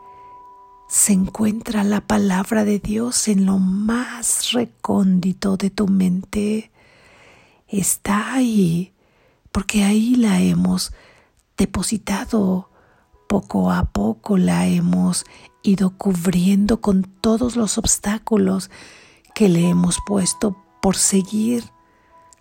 se 0.93 1.12
encuentra 1.12 1.84
la 1.84 2.01
palabra 2.01 2.65
de 2.65 2.77
Dios 2.77 3.27
en 3.27 3.47
lo 3.47 3.58
más 3.58 4.51
recóndito 4.51 5.58
de 5.58 5.71
tu 5.71 5.88
mente. 5.88 6.71
Está 7.67 8.36
ahí, 8.36 8.93
porque 9.51 9.84
ahí 9.86 10.15
la 10.15 10.39
hemos 10.39 10.93
depositado. 11.58 12.69
Poco 13.27 13.71
a 13.71 13.86
poco 13.86 14.38
la 14.38 14.67
hemos 14.67 15.25
ido 15.63 15.97
cubriendo 15.97 16.79
con 16.79 17.01
todos 17.01 17.56
los 17.56 17.79
obstáculos 17.79 18.69
que 19.34 19.49
le 19.49 19.69
hemos 19.69 19.97
puesto 20.06 20.63
por 20.79 20.95
seguir 20.95 21.63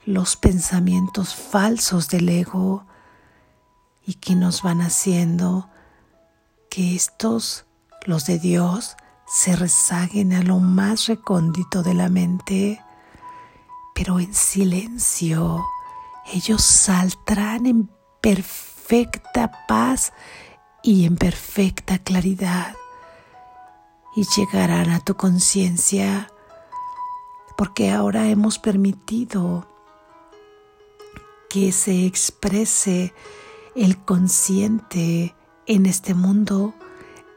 los 0.05 0.37
pensamientos 0.37 1.35
falsos 1.35 2.11
del 2.11 2.29
ego 2.29 2.85
y 4.07 4.13
que 4.13 4.35
nos 4.35 4.63
van 4.63 4.83
haciendo 4.83 5.71
que 6.69 6.95
estos, 6.95 7.65
los 8.05 8.27
de 8.27 8.39
Dios, 8.39 8.97
se 9.27 9.57
rezaguen 9.57 10.33
a 10.33 10.43
lo 10.43 10.59
más 10.59 11.07
recóndito 11.07 11.83
de 11.83 11.95
la 11.95 12.09
mente, 12.09 12.83
pero 13.95 14.21
en 14.21 14.35
silencio 14.35 15.65
ellos 16.33 16.63
saldrán 16.63 17.67
en 17.67 17.91
perfecta 18.21 19.67
paz 19.67 20.13
y 20.83 21.05
en 21.07 21.17
perfecta 21.17 21.99
claridad. 21.99 22.75
Y 24.15 24.27
llegarán 24.37 24.91
a 24.91 25.01
tu 25.01 25.17
conciencia 25.17 26.31
porque 27.57 27.91
ahora 27.91 28.29
hemos 28.29 28.59
permitido 28.59 29.67
que 31.49 31.73
se 31.73 32.07
exprese 32.07 33.15
el 33.75 33.99
consciente 34.05 35.35
en 35.67 35.87
este 35.87 36.15
mundo 36.15 36.75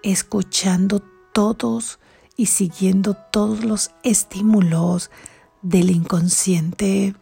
escuchando 0.06 1.02
todos 1.34 2.00
y 2.38 2.46
siguiendo 2.46 3.16
todos 3.16 3.66
los 3.66 3.92
estímulos 4.04 5.10
del 5.64 5.90
inconsciente. 5.90 7.16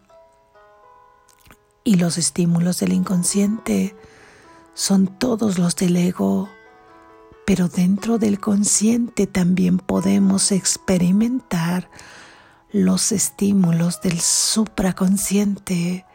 Y 1.86 1.96
los 1.96 2.17
estímulos 2.17 2.80
del 2.80 2.91
inconsciente 2.91 3.96
son 4.74 5.08
todos 5.08 5.58
los 5.58 5.78
del 5.78 5.96
ego, 5.96 6.50
pero 7.46 7.69
dentro 7.69 8.17
del 8.17 8.39
consciente 8.39 9.28
también 9.28 9.78
podemos 9.78 10.52
experimentar 10.52 11.89
los 12.72 13.13
estímulos 13.13 14.02
del 14.02 14.19
supraconsciente, 14.19 16.06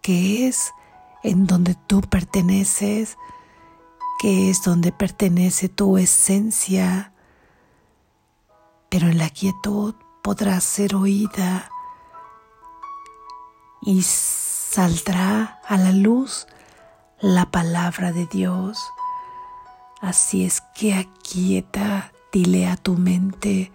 que 0.00 0.48
es 0.48 0.70
en 1.22 1.46
donde 1.46 1.76
tú 1.86 2.00
perteneces, 2.00 3.18
que 4.18 4.50
es 4.50 4.62
donde 4.62 4.92
pertenece 4.92 5.68
tu 5.68 5.96
esencia, 5.96 7.12
pero 8.88 9.08
en 9.08 9.18
la 9.18 9.30
quietud 9.30 9.94
podrá 10.22 10.60
ser 10.60 10.94
oída 10.94 11.70
y 13.82 14.02
saldrá 14.02 15.60
a 15.66 15.76
la 15.76 15.92
luz 15.92 16.46
la 17.20 17.50
palabra 17.50 18.12
de 18.12 18.26
Dios. 18.26 18.78
Así 20.00 20.44
es 20.44 20.62
que 20.74 20.94
aquieta, 20.94 22.12
dile 22.32 22.66
a 22.66 22.76
tu 22.76 22.94
mente, 22.94 23.72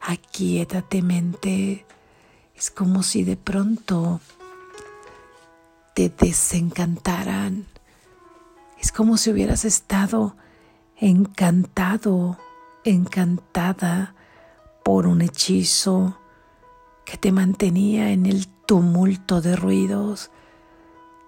aquietate 0.00 1.02
mente. 1.02 1.86
Es 2.54 2.70
como 2.70 3.02
si 3.02 3.24
de 3.24 3.36
pronto 3.36 4.20
te 5.94 6.08
desencantaran. 6.08 7.66
Es 8.84 8.92
como 8.92 9.16
si 9.16 9.30
hubieras 9.30 9.64
estado 9.64 10.36
encantado, 10.98 12.36
encantada 12.84 14.14
por 14.84 15.06
un 15.06 15.22
hechizo 15.22 16.18
que 17.06 17.16
te 17.16 17.32
mantenía 17.32 18.10
en 18.10 18.26
el 18.26 18.46
tumulto 18.46 19.40
de 19.40 19.56
ruidos, 19.56 20.30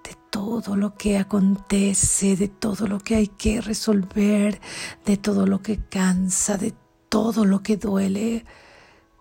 de 0.05 0.14
todo 0.29 0.77
lo 0.77 0.97
que 0.97 1.16
acontece, 1.16 2.37
de 2.37 2.49
todo 2.49 2.87
lo 2.88 2.99
que 2.99 3.14
hay 3.14 3.29
que 3.29 3.62
resolver, 3.62 4.61
de 5.07 5.16
todo 5.16 5.47
lo 5.47 5.62
que 5.62 5.79
cansa, 5.79 6.59
de 6.59 6.75
todo 7.09 7.47
lo 7.47 7.62
que 7.62 7.79
duele, 7.79 8.45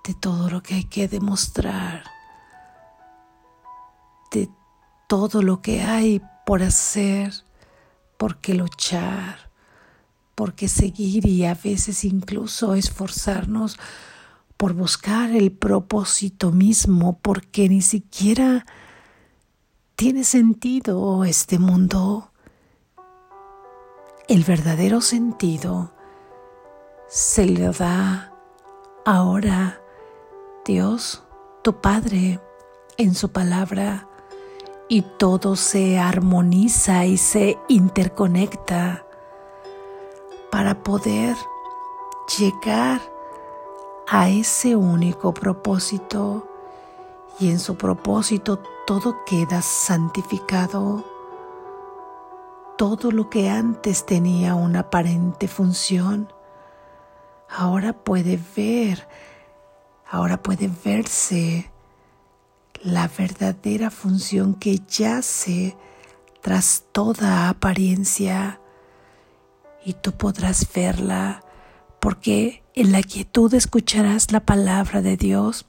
de 0.05 0.13
todo 0.13 0.49
lo 0.49 0.61
que 0.61 0.73
hay 0.75 0.83
que 0.83 1.07
demostrar, 1.07 2.03
de 4.29 4.49
todo 5.07 5.41
lo 5.41 5.61
que 5.61 5.83
hay 5.83 6.21
por 6.45 6.63
hacer, 6.63 7.44
por 8.17 8.37
qué 8.37 8.53
luchar, 8.53 9.51
por 10.35 10.53
qué 10.53 10.67
seguir 10.67 11.25
y 11.25 11.45
a 11.45 11.55
veces 11.55 12.03
incluso 12.03 12.75
esforzarnos 12.75 13.77
por 14.57 14.73
buscar 14.73 15.31
el 15.31 15.51
propósito 15.51 16.51
mismo, 16.51 17.19
porque 17.21 17.67
ni 17.69 17.81
siquiera 17.81 18.65
tiene 19.95 20.23
sentido 20.23 21.25
este 21.25 21.59
mundo. 21.59 22.31
El 24.27 24.43
verdadero 24.43 25.01
sentido 25.01 25.93
se 27.07 27.45
le 27.45 27.69
da 27.69 28.33
ahora 29.05 29.81
Dios, 30.65 31.23
tu 31.63 31.79
Padre, 31.79 32.39
en 32.97 33.13
su 33.13 33.31
palabra, 33.31 34.07
y 34.87 35.01
todo 35.01 35.55
se 35.55 35.97
armoniza 35.97 37.05
y 37.05 37.17
se 37.17 37.57
interconecta 37.67 39.05
para 40.51 40.83
poder 40.83 41.35
llegar 42.37 43.01
a 44.07 44.29
ese 44.29 44.75
único 44.75 45.33
propósito 45.33 46.47
y 47.39 47.49
en 47.49 47.59
su 47.59 47.75
propósito 47.75 48.59
todo 48.85 49.23
queda 49.25 49.61
santificado. 49.61 51.03
Todo 52.77 53.11
lo 53.11 53.29
que 53.29 53.49
antes 53.49 54.05
tenía 54.05 54.53
una 54.53 54.81
aparente 54.81 55.47
función, 55.47 56.31
ahora 57.49 57.93
puede 57.93 58.39
ver, 58.55 59.07
ahora 60.09 60.41
puede 60.41 60.69
verse 60.83 61.71
la 62.85 63.07
verdadera 63.07 63.89
función 63.89 64.53
que 64.53 64.79
yace 64.87 65.75
tras 66.41 66.83
toda 66.91 67.49
apariencia 67.49 68.61
y 69.83 69.93
tú 69.93 70.11
podrás 70.11 70.71
verla 70.71 71.41
porque 71.99 72.63
en 72.75 72.91
la 72.91 73.01
quietud 73.01 73.51
escucharás 73.55 74.31
la 74.31 74.39
palabra 74.39 75.01
de 75.01 75.17
Dios 75.17 75.65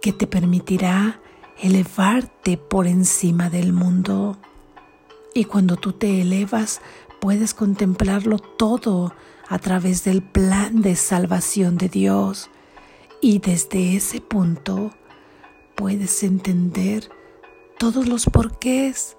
que 0.00 0.14
te 0.14 0.26
permitirá 0.26 1.20
elevarte 1.60 2.56
por 2.56 2.86
encima 2.86 3.50
del 3.50 3.74
mundo. 3.74 4.38
Y 5.34 5.44
cuando 5.44 5.76
tú 5.76 5.92
te 5.92 6.22
elevas, 6.22 6.80
puedes 7.20 7.52
contemplarlo 7.52 8.38
todo 8.38 9.14
a 9.48 9.58
través 9.58 10.04
del 10.04 10.22
plan 10.22 10.80
de 10.80 10.96
salvación 10.96 11.76
de 11.76 11.90
Dios. 11.90 12.50
Y 13.24 13.38
desde 13.38 13.96
ese 13.96 14.20
punto 14.20 14.90
puedes 15.76 16.22
entender 16.22 17.08
todos 17.78 18.06
los 18.06 18.26
porqués, 18.26 19.16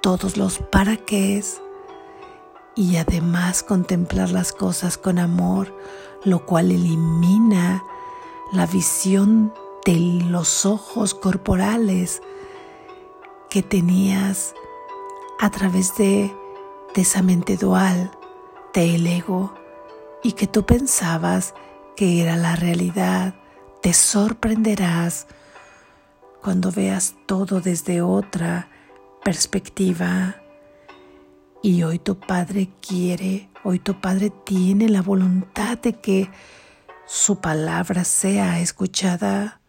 todos 0.00 0.38
los 0.38 0.56
para 0.56 0.96
qué 0.96 1.44
y 2.74 2.96
además 2.96 3.62
contemplar 3.62 4.30
las 4.30 4.52
cosas 4.52 4.96
con 4.96 5.18
amor, 5.18 5.76
lo 6.24 6.46
cual 6.46 6.70
elimina 6.70 7.84
la 8.54 8.64
visión 8.64 9.52
de 9.84 9.98
los 10.30 10.64
ojos 10.64 11.12
corporales 11.12 12.22
que 13.50 13.62
tenías 13.62 14.54
a 15.40 15.50
través 15.50 15.94
de, 15.98 16.34
esa 16.94 17.20
mente 17.20 17.58
dual 17.58 18.12
del 18.72 19.06
ego 19.06 19.52
y 20.22 20.32
que 20.32 20.46
tú 20.46 20.64
pensabas 20.64 21.52
que 21.96 22.22
era 22.22 22.36
la 22.36 22.56
realidad. 22.56 23.34
Te 23.82 23.92
sorprenderás 23.92 25.26
cuando 26.42 26.70
veas 26.70 27.14
todo 27.26 27.60
desde 27.60 28.02
otra 28.02 28.68
perspectiva 29.24 30.36
y 31.62 31.82
hoy 31.82 31.98
tu 31.98 32.20
Padre 32.20 32.70
quiere, 32.86 33.48
hoy 33.64 33.80
tu 33.80 34.00
Padre 34.00 34.30
tiene 34.44 34.88
la 34.88 35.02
voluntad 35.02 35.78
de 35.78 35.94
que 35.94 36.30
su 37.06 37.40
palabra 37.40 38.04
sea 38.04 38.60
escuchada. 38.60 39.60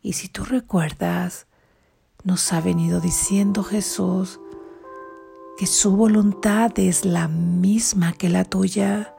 Y 0.00 0.12
si 0.12 0.28
tú 0.28 0.44
recuerdas, 0.44 1.46
nos 2.22 2.52
ha 2.52 2.60
venido 2.60 3.00
diciendo 3.00 3.64
Jesús 3.64 4.38
que 5.56 5.66
su 5.66 5.96
voluntad 5.96 6.78
es 6.78 7.04
la 7.04 7.26
misma 7.26 8.12
que 8.12 8.28
la 8.28 8.44
tuya. 8.44 9.14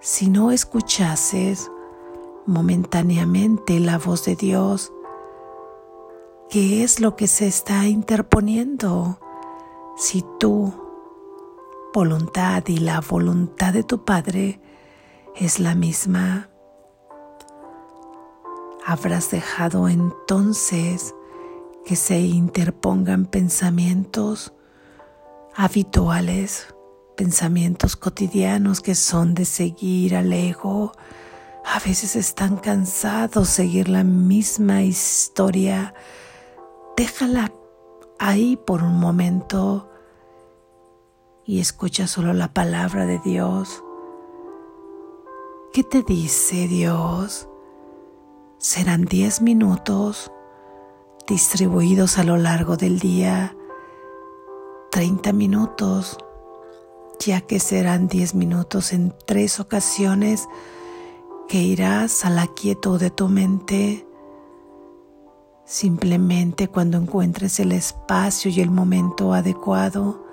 Si 0.00 0.28
no 0.28 0.52
escuchases 0.52 1.70
momentáneamente 2.46 3.80
la 3.80 3.98
voz 3.98 4.24
de 4.24 4.36
Dios, 4.36 4.92
¿qué 6.48 6.84
es 6.84 7.00
lo 7.00 7.16
que 7.16 7.26
se 7.26 7.46
está 7.46 7.86
interponiendo? 7.86 9.18
Si 9.96 10.24
tú 10.38 10.72
voluntad 11.92 12.62
y 12.68 12.78
la 12.78 13.00
voluntad 13.00 13.72
de 13.72 13.82
tu 13.82 14.04
Padre 14.04 14.60
es 15.34 15.58
la 15.58 15.74
misma. 15.74 16.48
Habrás 18.86 19.30
dejado 19.30 19.88
entonces 19.88 21.14
que 21.84 21.96
se 21.96 22.20
interpongan 22.20 23.26
pensamientos 23.26 24.52
habituales, 25.56 26.74
pensamientos 27.18 27.96
cotidianos 27.96 28.80
que 28.80 28.94
son 28.94 29.34
de 29.34 29.44
seguir 29.44 30.14
al 30.14 30.32
ego. 30.32 30.92
A 31.64 31.80
veces 31.80 32.14
están 32.14 32.58
cansados 32.58 33.48
seguir 33.48 33.88
la 33.88 34.04
misma 34.04 34.84
historia. 34.84 35.94
Déjala 36.96 37.52
ahí 38.20 38.56
por 38.56 38.84
un 38.84 39.00
momento 39.00 39.90
y 41.44 41.58
escucha 41.58 42.06
solo 42.06 42.32
la 42.34 42.54
palabra 42.54 43.04
de 43.04 43.18
Dios. 43.18 43.82
¿Qué 45.72 45.82
te 45.82 46.04
dice 46.04 46.68
Dios? 46.68 47.48
Serán 48.58 49.06
diez 49.06 49.42
minutos 49.42 50.30
distribuidos 51.26 52.16
a 52.16 52.22
lo 52.22 52.36
largo 52.36 52.76
del 52.76 53.00
día, 53.00 53.56
treinta 54.92 55.32
minutos, 55.32 56.16
ya 57.28 57.42
que 57.42 57.60
serán 57.60 58.08
diez 58.08 58.34
minutos 58.34 58.94
en 58.94 59.12
tres 59.26 59.60
ocasiones 59.60 60.48
que 61.46 61.60
irás 61.60 62.24
a 62.24 62.30
la 62.30 62.46
quietud 62.46 62.98
de 62.98 63.10
tu 63.10 63.28
mente. 63.28 64.06
Simplemente 65.66 66.68
cuando 66.68 66.96
encuentres 66.96 67.60
el 67.60 67.72
espacio 67.72 68.50
y 68.50 68.62
el 68.62 68.70
momento 68.70 69.34
adecuado, 69.34 70.24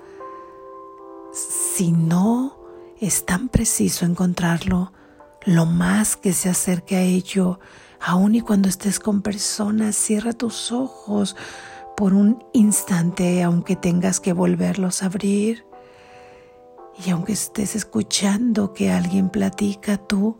si 1.34 1.92
no 1.92 2.56
es 2.98 3.26
tan 3.26 3.50
preciso 3.50 4.06
encontrarlo, 4.06 4.94
lo 5.44 5.66
más 5.66 6.16
que 6.16 6.32
se 6.32 6.48
acerque 6.48 6.96
a 6.96 7.02
ello, 7.02 7.60
aun 8.00 8.36
y 8.36 8.40
cuando 8.40 8.70
estés 8.70 8.98
con 8.98 9.20
personas, 9.20 9.96
cierra 9.96 10.32
tus 10.32 10.72
ojos 10.72 11.36
por 11.94 12.14
un 12.14 12.42
instante, 12.54 13.42
aunque 13.42 13.76
tengas 13.76 14.18
que 14.18 14.32
volverlos 14.32 15.02
a 15.02 15.06
abrir. 15.06 15.65
Y 17.04 17.10
aunque 17.10 17.32
estés 17.32 17.76
escuchando 17.76 18.72
que 18.72 18.90
alguien 18.90 19.28
platica, 19.28 19.98
tú 19.98 20.36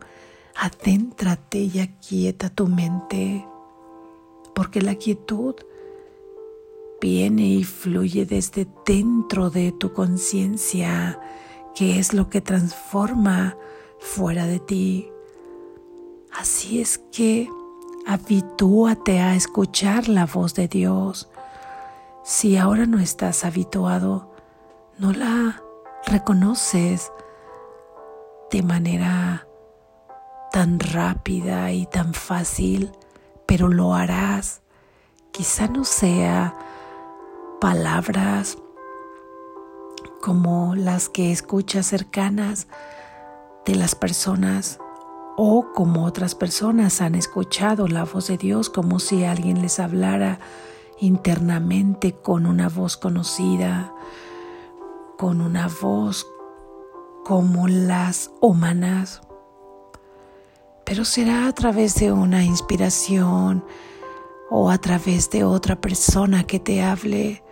adéntrate 0.55 1.59
y 1.59 1.79
aquieta 1.79 2.49
tu 2.49 2.67
mente, 2.67 3.45
porque 4.55 4.81
la 4.81 4.95
quietud 4.95 5.55
viene 6.99 7.45
y 7.45 7.63
fluye 7.63 8.25
desde 8.25 8.67
dentro 8.85 9.51
de 9.51 9.71
tu 9.71 9.93
conciencia, 9.93 11.19
que 11.75 11.99
es 11.99 12.13
lo 12.13 12.29
que 12.29 12.41
transforma 12.41 13.55
fuera 13.99 14.47
de 14.47 14.59
ti. 14.59 15.11
Así 16.31 16.81
es 16.81 16.97
que 17.11 17.47
habitúate 18.07 19.19
a 19.19 19.35
escuchar 19.35 20.07
la 20.09 20.25
voz 20.25 20.55
de 20.55 20.67
Dios. 20.67 21.29
Si 22.23 22.57
ahora 22.57 22.87
no 22.87 22.99
estás 22.99 23.45
habituado, 23.45 24.33
no 24.97 25.13
la 25.13 25.61
reconoces 26.05 27.11
de 28.51 28.63
manera 28.63 29.47
tan 30.51 30.79
rápida 30.79 31.71
y 31.71 31.85
tan 31.85 32.13
fácil, 32.13 32.91
pero 33.45 33.67
lo 33.67 33.93
harás. 33.93 34.61
Quizá 35.31 35.67
no 35.67 35.83
sea 35.83 36.55
palabras 37.59 38.57
como 40.21 40.75
las 40.75 41.09
que 41.09 41.31
escuchas 41.31 41.85
cercanas 41.85 42.67
de 43.65 43.75
las 43.75 43.95
personas 43.95 44.79
o 45.35 45.71
como 45.73 46.05
otras 46.05 46.33
personas 46.33 47.01
han 47.01 47.13
escuchado 47.13 47.87
la 47.87 48.05
voz 48.05 48.27
de 48.27 48.37
Dios 48.37 48.69
como 48.69 48.99
si 48.99 49.23
alguien 49.23 49.61
les 49.61 49.79
hablara 49.79 50.39
internamente 50.99 52.13
con 52.13 52.47
una 52.47 52.69
voz 52.69 52.97
conocida, 52.97 53.93
con 55.17 55.41
una 55.41 55.67
voz 55.67 56.27
como 57.25 57.67
las 57.67 58.31
humanas, 58.39 59.21
pero 60.85 61.03
será 61.03 61.47
a 61.47 61.53
través 61.53 61.95
de 61.95 62.11
una 62.11 62.43
inspiración 62.43 63.65
o 64.49 64.69
a 64.69 64.77
través 64.77 65.29
de 65.29 65.43
otra 65.43 65.81
persona 65.81 66.45
que 66.45 66.59
te 66.59 66.81
hable, 66.83 67.43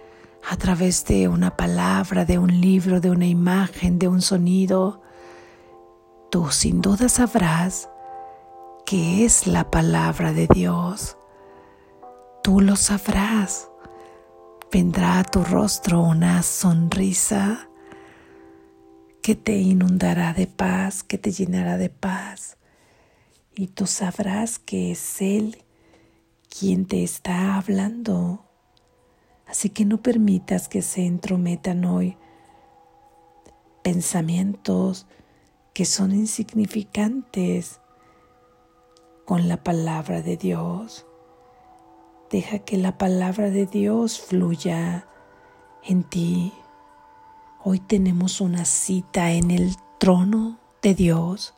a 0.49 0.55
través 0.57 1.03
de 1.05 1.27
una 1.27 1.57
palabra, 1.57 2.23
de 2.23 2.37
un 2.37 2.61
libro, 2.61 3.01
de 3.01 3.09
una 3.09 3.25
imagen, 3.25 3.99
de 3.99 4.07
un 4.07 4.21
sonido. 4.21 5.01
Tú 6.29 6.51
sin 6.51 6.81
duda 6.81 7.09
sabrás 7.09 7.89
que 8.85 9.25
es 9.25 9.47
la 9.47 9.71
palabra 9.71 10.31
de 10.31 10.47
Dios. 10.47 11.17
Tú 12.43 12.61
lo 12.61 12.75
sabrás. 12.75 13.69
Vendrá 14.71 15.19
a 15.19 15.23
tu 15.23 15.43
rostro 15.43 16.01
una 16.01 16.43
sonrisa 16.43 17.69
que 19.21 19.35
te 19.35 19.57
inundará 19.57 20.33
de 20.33 20.47
paz, 20.47 21.03
que 21.03 21.17
te 21.17 21.31
llenará 21.31 21.77
de 21.77 21.89
paz 21.89 22.57
y 23.55 23.67
tú 23.67 23.87
sabrás 23.87 24.59
que 24.59 24.91
es 24.91 25.21
Él 25.21 25.63
quien 26.49 26.85
te 26.85 27.03
está 27.03 27.55
hablando. 27.55 28.45
Así 29.47 29.69
que 29.69 29.85
no 29.85 30.01
permitas 30.01 30.67
que 30.67 30.81
se 30.81 31.05
entrometan 31.05 31.85
hoy 31.85 32.17
pensamientos 33.83 35.07
que 35.73 35.85
son 35.85 36.11
insignificantes 36.11 37.79
con 39.25 39.47
la 39.47 39.63
palabra 39.63 40.21
de 40.21 40.37
Dios. 40.37 41.05
Deja 42.31 42.59
que 42.59 42.77
la 42.77 42.97
palabra 42.97 43.49
de 43.49 43.65
Dios 43.65 44.19
fluya 44.19 45.07
en 45.83 46.03
ti. 46.03 46.53
Hoy 47.63 47.79
tenemos 47.79 48.41
una 48.41 48.65
cita 48.65 49.31
en 49.31 49.51
el 49.51 49.75
trono 49.99 50.59
de 50.81 50.93
Dios 50.93 51.55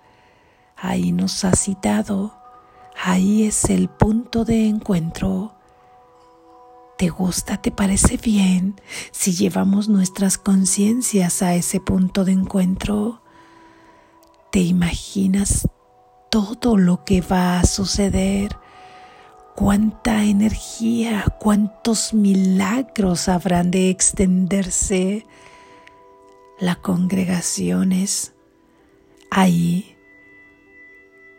Ahí 0.80 1.12
nos 1.12 1.44
ha 1.44 1.54
citado, 1.54 2.38
ahí 3.04 3.44
es 3.44 3.66
el 3.66 3.90
punto 3.90 4.46
de 4.46 4.68
encuentro. 4.68 5.56
¿Te 7.00 7.10
gusta? 7.10 7.58
¿Te 7.58 7.72
parece 7.72 8.18
bien 8.18 8.80
si 9.12 9.34
llevamos 9.34 9.90
nuestras 9.90 10.38
conciencias 10.38 11.42
a 11.42 11.56
ese 11.56 11.80
punto 11.80 12.26
de 12.26 12.34
encuentro? 12.34 13.24
¿Te 14.52 14.60
imaginas 14.60 15.68
todo 16.30 16.78
lo 16.78 17.04
que 17.06 17.22
va 17.22 17.60
a 17.60 17.66
suceder? 17.66 18.56
¿Cuánta 19.58 20.24
energía, 20.24 21.26
cuántos 21.40 22.14
milagros 22.14 23.28
habrán 23.28 23.72
de 23.72 23.90
extenderse? 23.90 25.26
La 26.60 26.76
congregación 26.76 27.92
es 27.92 28.36
ahí 29.32 29.96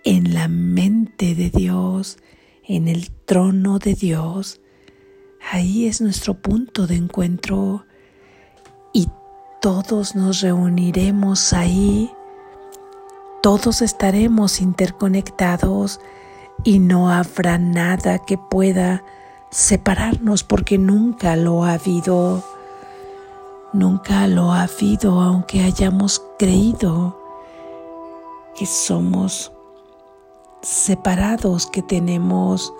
en 0.02 0.34
la 0.34 0.48
mente 0.48 1.36
de 1.36 1.48
Dios, 1.48 2.18
en 2.64 2.88
el 2.88 3.12
trono 3.12 3.78
de 3.78 3.94
Dios. 3.94 4.60
Ahí 5.52 5.86
es 5.86 6.00
nuestro 6.00 6.34
punto 6.34 6.88
de 6.88 6.96
encuentro 6.96 7.86
y 8.92 9.06
todos 9.62 10.16
nos 10.16 10.40
reuniremos 10.40 11.52
ahí, 11.52 12.10
todos 13.42 13.80
estaremos 13.80 14.60
interconectados 14.60 16.00
y 16.64 16.78
no 16.78 17.10
habrá 17.10 17.58
nada 17.58 18.18
que 18.18 18.38
pueda 18.38 19.02
separarnos 19.50 20.44
porque 20.44 20.78
nunca 20.78 21.36
lo 21.36 21.64
ha 21.64 21.74
habido. 21.74 22.42
Nunca 23.72 24.26
lo 24.26 24.52
ha 24.52 24.62
habido 24.62 25.20
aunque 25.20 25.62
hayamos 25.62 26.22
creído 26.38 27.18
que 28.56 28.66
somos 28.66 29.52
separados 30.62 31.66
que 31.66 31.82
tenemos 31.82 32.72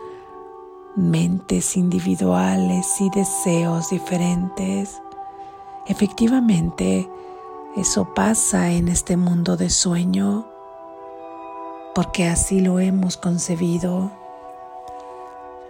mentes 0.97 1.77
individuales 1.77 3.01
y 3.01 3.11
deseos 3.11 3.91
diferentes. 3.91 5.01
Efectivamente, 5.87 7.09
eso 7.77 8.13
pasa 8.15 8.73
en 8.73 8.89
este 8.89 9.17
mundo 9.17 9.57
de 9.57 9.71
sueño 9.71 10.48
porque 11.99 12.29
así 12.29 12.61
lo 12.61 12.79
hemos 12.79 13.17
concebido, 13.17 14.13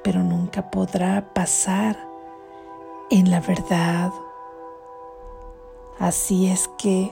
pero 0.05 0.23
nunca 0.23 0.71
podrá 0.71 1.33
pasar 1.33 1.97
en 3.09 3.31
la 3.31 3.41
verdad. 3.41 4.11
Así 5.99 6.51
es 6.51 6.69
que 6.77 7.11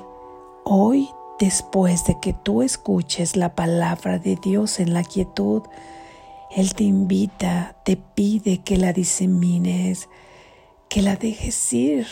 hoy 0.64 1.08
Después 1.38 2.06
de 2.06 2.18
que 2.18 2.32
tú 2.32 2.62
escuches 2.62 3.36
la 3.36 3.54
palabra 3.54 4.18
de 4.18 4.36
Dios 4.36 4.80
en 4.80 4.94
la 4.94 5.04
quietud, 5.04 5.62
Él 6.50 6.74
te 6.74 6.84
invita, 6.84 7.76
te 7.84 7.98
pide 7.98 8.62
que 8.62 8.78
la 8.78 8.94
disemines, 8.94 10.08
que 10.88 11.02
la 11.02 11.16
dejes 11.16 11.74
ir 11.74 12.06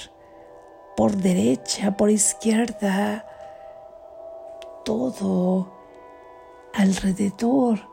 por 0.95 1.17
derecha, 1.17 1.97
por 1.97 2.11
izquierda, 2.11 3.27
todo 4.85 5.74
alrededor 6.75 7.89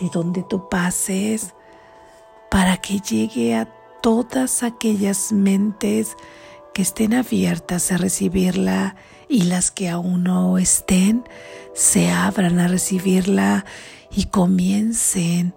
de 0.00 0.08
donde 0.12 0.42
tú 0.42 0.68
pases, 0.68 1.54
para 2.50 2.76
que 2.78 3.00
llegue 3.00 3.54
a 3.54 3.66
todas 4.02 4.62
aquellas 4.62 5.32
mentes 5.32 6.16
que 6.72 6.82
estén 6.82 7.14
abiertas 7.14 7.92
a 7.92 7.96
recibirla 7.96 8.96
y 9.28 9.44
las 9.44 9.70
que 9.70 9.88
aún 9.88 10.24
no 10.24 10.58
estén 10.58 11.24
se 11.74 12.10
abran 12.10 12.58
a 12.58 12.68
recibirla 12.68 13.64
y 14.10 14.24
comiencen 14.26 15.54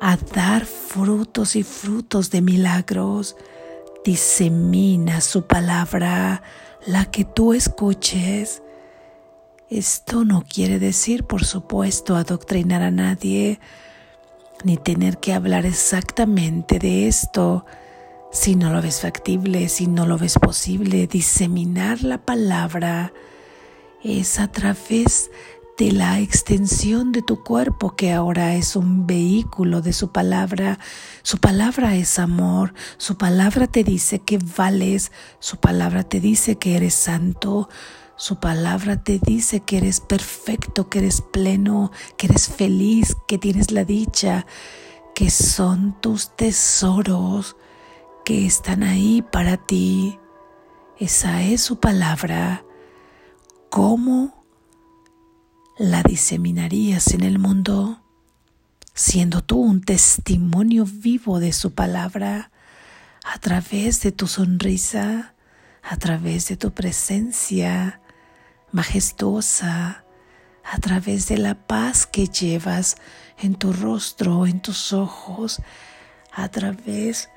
a 0.00 0.16
dar 0.16 0.64
frutos 0.64 1.56
y 1.56 1.62
frutos 1.62 2.30
de 2.30 2.42
milagros. 2.42 3.36
Disemina 4.04 5.20
su 5.20 5.46
palabra, 5.46 6.42
la 6.86 7.06
que 7.06 7.24
tú 7.24 7.52
escuches. 7.52 8.62
Esto 9.70 10.24
no 10.24 10.44
quiere 10.48 10.78
decir, 10.78 11.24
por 11.24 11.44
supuesto, 11.44 12.16
adoctrinar 12.16 12.82
a 12.82 12.90
nadie, 12.90 13.60
ni 14.64 14.76
tener 14.76 15.18
que 15.18 15.34
hablar 15.34 15.66
exactamente 15.66 16.78
de 16.78 17.06
esto 17.06 17.66
si 18.30 18.56
no 18.56 18.72
lo 18.72 18.82
ves 18.82 19.00
factible, 19.00 19.68
si 19.68 19.86
no 19.86 20.06
lo 20.06 20.18
ves 20.18 20.38
posible, 20.38 21.06
diseminar 21.06 22.02
la 22.02 22.18
palabra 22.18 23.12
es 24.02 24.38
a 24.38 24.48
través 24.48 25.30
de 25.78 25.92
la 25.92 26.18
extensión 26.18 27.12
de 27.12 27.22
tu 27.22 27.42
cuerpo 27.42 27.94
que 27.94 28.12
ahora 28.12 28.54
es 28.54 28.74
un 28.74 29.06
vehículo 29.06 29.80
de 29.80 29.92
su 29.92 30.12
palabra. 30.12 30.78
Su 31.22 31.38
palabra 31.38 31.94
es 31.94 32.18
amor, 32.18 32.74
su 32.96 33.16
palabra 33.16 33.66
te 33.66 33.84
dice 33.84 34.18
que 34.18 34.38
vales, 34.56 35.12
su 35.38 35.56
palabra 35.56 36.02
te 36.02 36.20
dice 36.20 36.56
que 36.56 36.76
eres 36.76 36.94
santo, 36.94 37.68
Su 38.18 38.40
palabra 38.40 39.00
te 39.00 39.20
dice 39.20 39.60
que 39.60 39.76
eres 39.76 40.00
perfecto, 40.00 40.88
que 40.88 40.98
eres 40.98 41.20
pleno, 41.20 41.92
que 42.16 42.26
eres 42.26 42.48
feliz, 42.48 43.16
que 43.28 43.38
tienes 43.38 43.70
la 43.70 43.84
dicha, 43.84 44.44
que 45.14 45.30
son 45.30 46.00
tus 46.00 46.34
tesoros 46.34 47.56
que 48.24 48.44
están 48.44 48.82
ahí 48.82 49.22
para 49.22 49.56
ti. 49.56 50.18
Esa 50.98 51.44
es 51.44 51.60
su 51.60 51.78
palabra. 51.78 52.64
¿Cómo 53.70 54.44
la 55.78 56.02
diseminarías 56.02 57.14
en 57.14 57.22
el 57.22 57.38
mundo? 57.38 58.00
Siendo 58.94 59.44
tú 59.44 59.60
un 59.60 59.80
testimonio 59.80 60.86
vivo 60.86 61.38
de 61.38 61.52
su 61.52 61.72
palabra 61.72 62.50
a 63.24 63.38
través 63.38 64.02
de 64.02 64.10
tu 64.10 64.26
sonrisa, 64.26 65.36
a 65.84 65.96
través 65.98 66.48
de 66.48 66.56
tu 66.56 66.72
presencia 66.72 68.00
majestuosa, 68.72 70.04
a 70.64 70.78
través 70.78 71.28
de 71.28 71.38
la 71.38 71.54
paz 71.54 72.06
que 72.06 72.26
llevas 72.26 72.96
en 73.38 73.54
tu 73.54 73.72
rostro, 73.72 74.46
en 74.46 74.60
tus 74.60 74.92
ojos, 74.92 75.62
a 76.32 76.48
través 76.48 77.30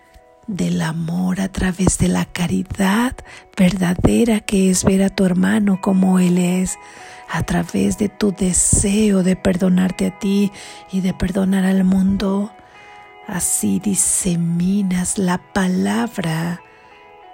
del 0.47 0.81
amor, 0.81 1.39
a 1.39 1.49
través 1.49 1.97
de 1.97 2.07
la 2.07 2.25
caridad 2.25 3.15
verdadera 3.55 4.39
que 4.41 4.69
es 4.69 4.83
ver 4.83 5.03
a 5.03 5.09
tu 5.09 5.25
hermano 5.25 5.79
como 5.81 6.19
él 6.19 6.37
es, 6.37 6.77
a 7.29 7.43
través 7.43 7.97
de 7.97 8.09
tu 8.09 8.33
deseo 8.33 9.23
de 9.23 9.35
perdonarte 9.35 10.07
a 10.07 10.19
ti 10.19 10.51
y 10.91 11.01
de 11.01 11.13
perdonar 11.13 11.63
al 11.65 11.83
mundo. 11.83 12.51
Así 13.27 13.79
diseminas 13.79 15.17
la 15.17 15.37
palabra 15.37 16.61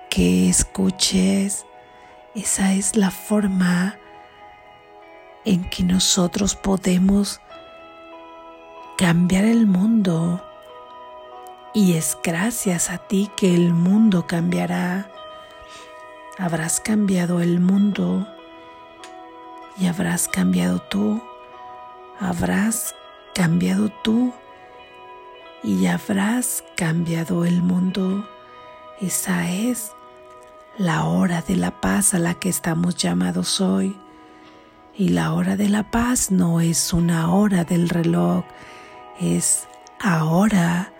que 0.09 0.49
escuches. 0.49 1.66
Esa 2.37 2.73
es 2.73 2.95
la 2.95 3.09
forma 3.09 3.97
en 5.43 5.67
que 5.71 5.81
nosotros 5.81 6.55
podemos 6.55 7.41
cambiar 8.95 9.43
el 9.43 9.65
mundo 9.65 10.45
y 11.73 11.93
es 11.93 12.15
gracias 12.23 12.91
a 12.91 12.99
ti 12.99 13.31
que 13.35 13.55
el 13.55 13.73
mundo 13.73 14.27
cambiará. 14.27 15.09
Habrás 16.37 16.79
cambiado 16.79 17.41
el 17.41 17.59
mundo 17.59 18.27
y 19.79 19.87
habrás 19.87 20.27
cambiado 20.27 20.77
tú. 20.77 21.19
Habrás 22.19 22.93
cambiado 23.33 23.89
tú 24.03 24.31
y 25.63 25.87
habrás 25.87 26.63
cambiado 26.75 27.45
el 27.45 27.63
mundo. 27.63 28.29
Esa 29.01 29.51
es 29.51 29.96
la 30.77 31.05
hora 31.05 31.41
de 31.41 31.55
la 31.55 31.81
paz 31.81 32.13
a 32.13 32.19
la 32.19 32.35
que 32.35 32.49
estamos 32.49 32.95
llamados 32.95 33.61
hoy. 33.61 33.97
Y 34.95 35.09
la 35.09 35.33
hora 35.33 35.55
de 35.55 35.69
la 35.69 35.89
paz 35.89 36.31
no 36.31 36.61
es 36.61 36.93
una 36.93 37.33
hora 37.33 37.63
del 37.63 37.89
reloj, 37.89 38.45
es 39.19 39.67
ahora 39.99 40.91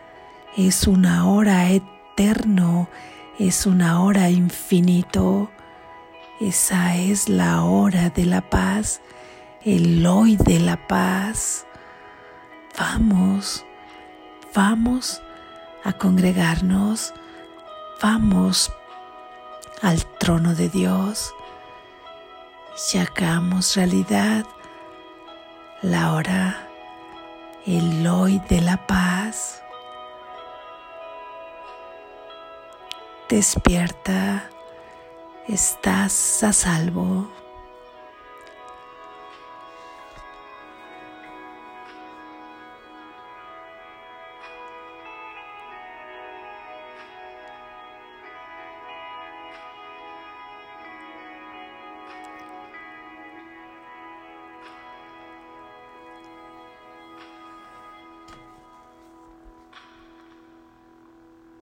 es 0.58 0.88
una 0.88 1.28
hora 1.30 1.70
eterno, 1.70 2.90
es 3.38 3.68
una 3.68 4.02
hora 4.02 4.32
infinito. 4.32 5.52
Esa 6.40 6.96
es 6.96 7.30
la 7.30 7.64
hora 7.64 8.10
de 8.10 8.26
la 8.26 8.42
paz, 8.42 9.02
el 9.64 10.04
hoy 10.08 10.36
de 10.36 10.60
la 10.60 10.88
paz. 10.88 11.68
Vamos, 12.80 13.64
vamos 14.56 15.22
a 15.84 15.94
congregarnos, 15.94 17.14
vamos 18.02 18.72
al 19.82 20.06
trono 20.18 20.56
de 20.56 20.70
Dios 20.70 21.34
y 22.94 22.98
hagamos 22.98 23.76
realidad 23.76 24.46
la 25.82 26.14
hora, 26.14 26.68
el 27.66 28.06
hoy 28.08 28.40
de 28.50 28.62
la 28.62 28.88
paz. 28.88 29.62
Despierta, 33.30 34.50
estás 35.48 36.44
a 36.44 36.54
salvo. 36.54 37.37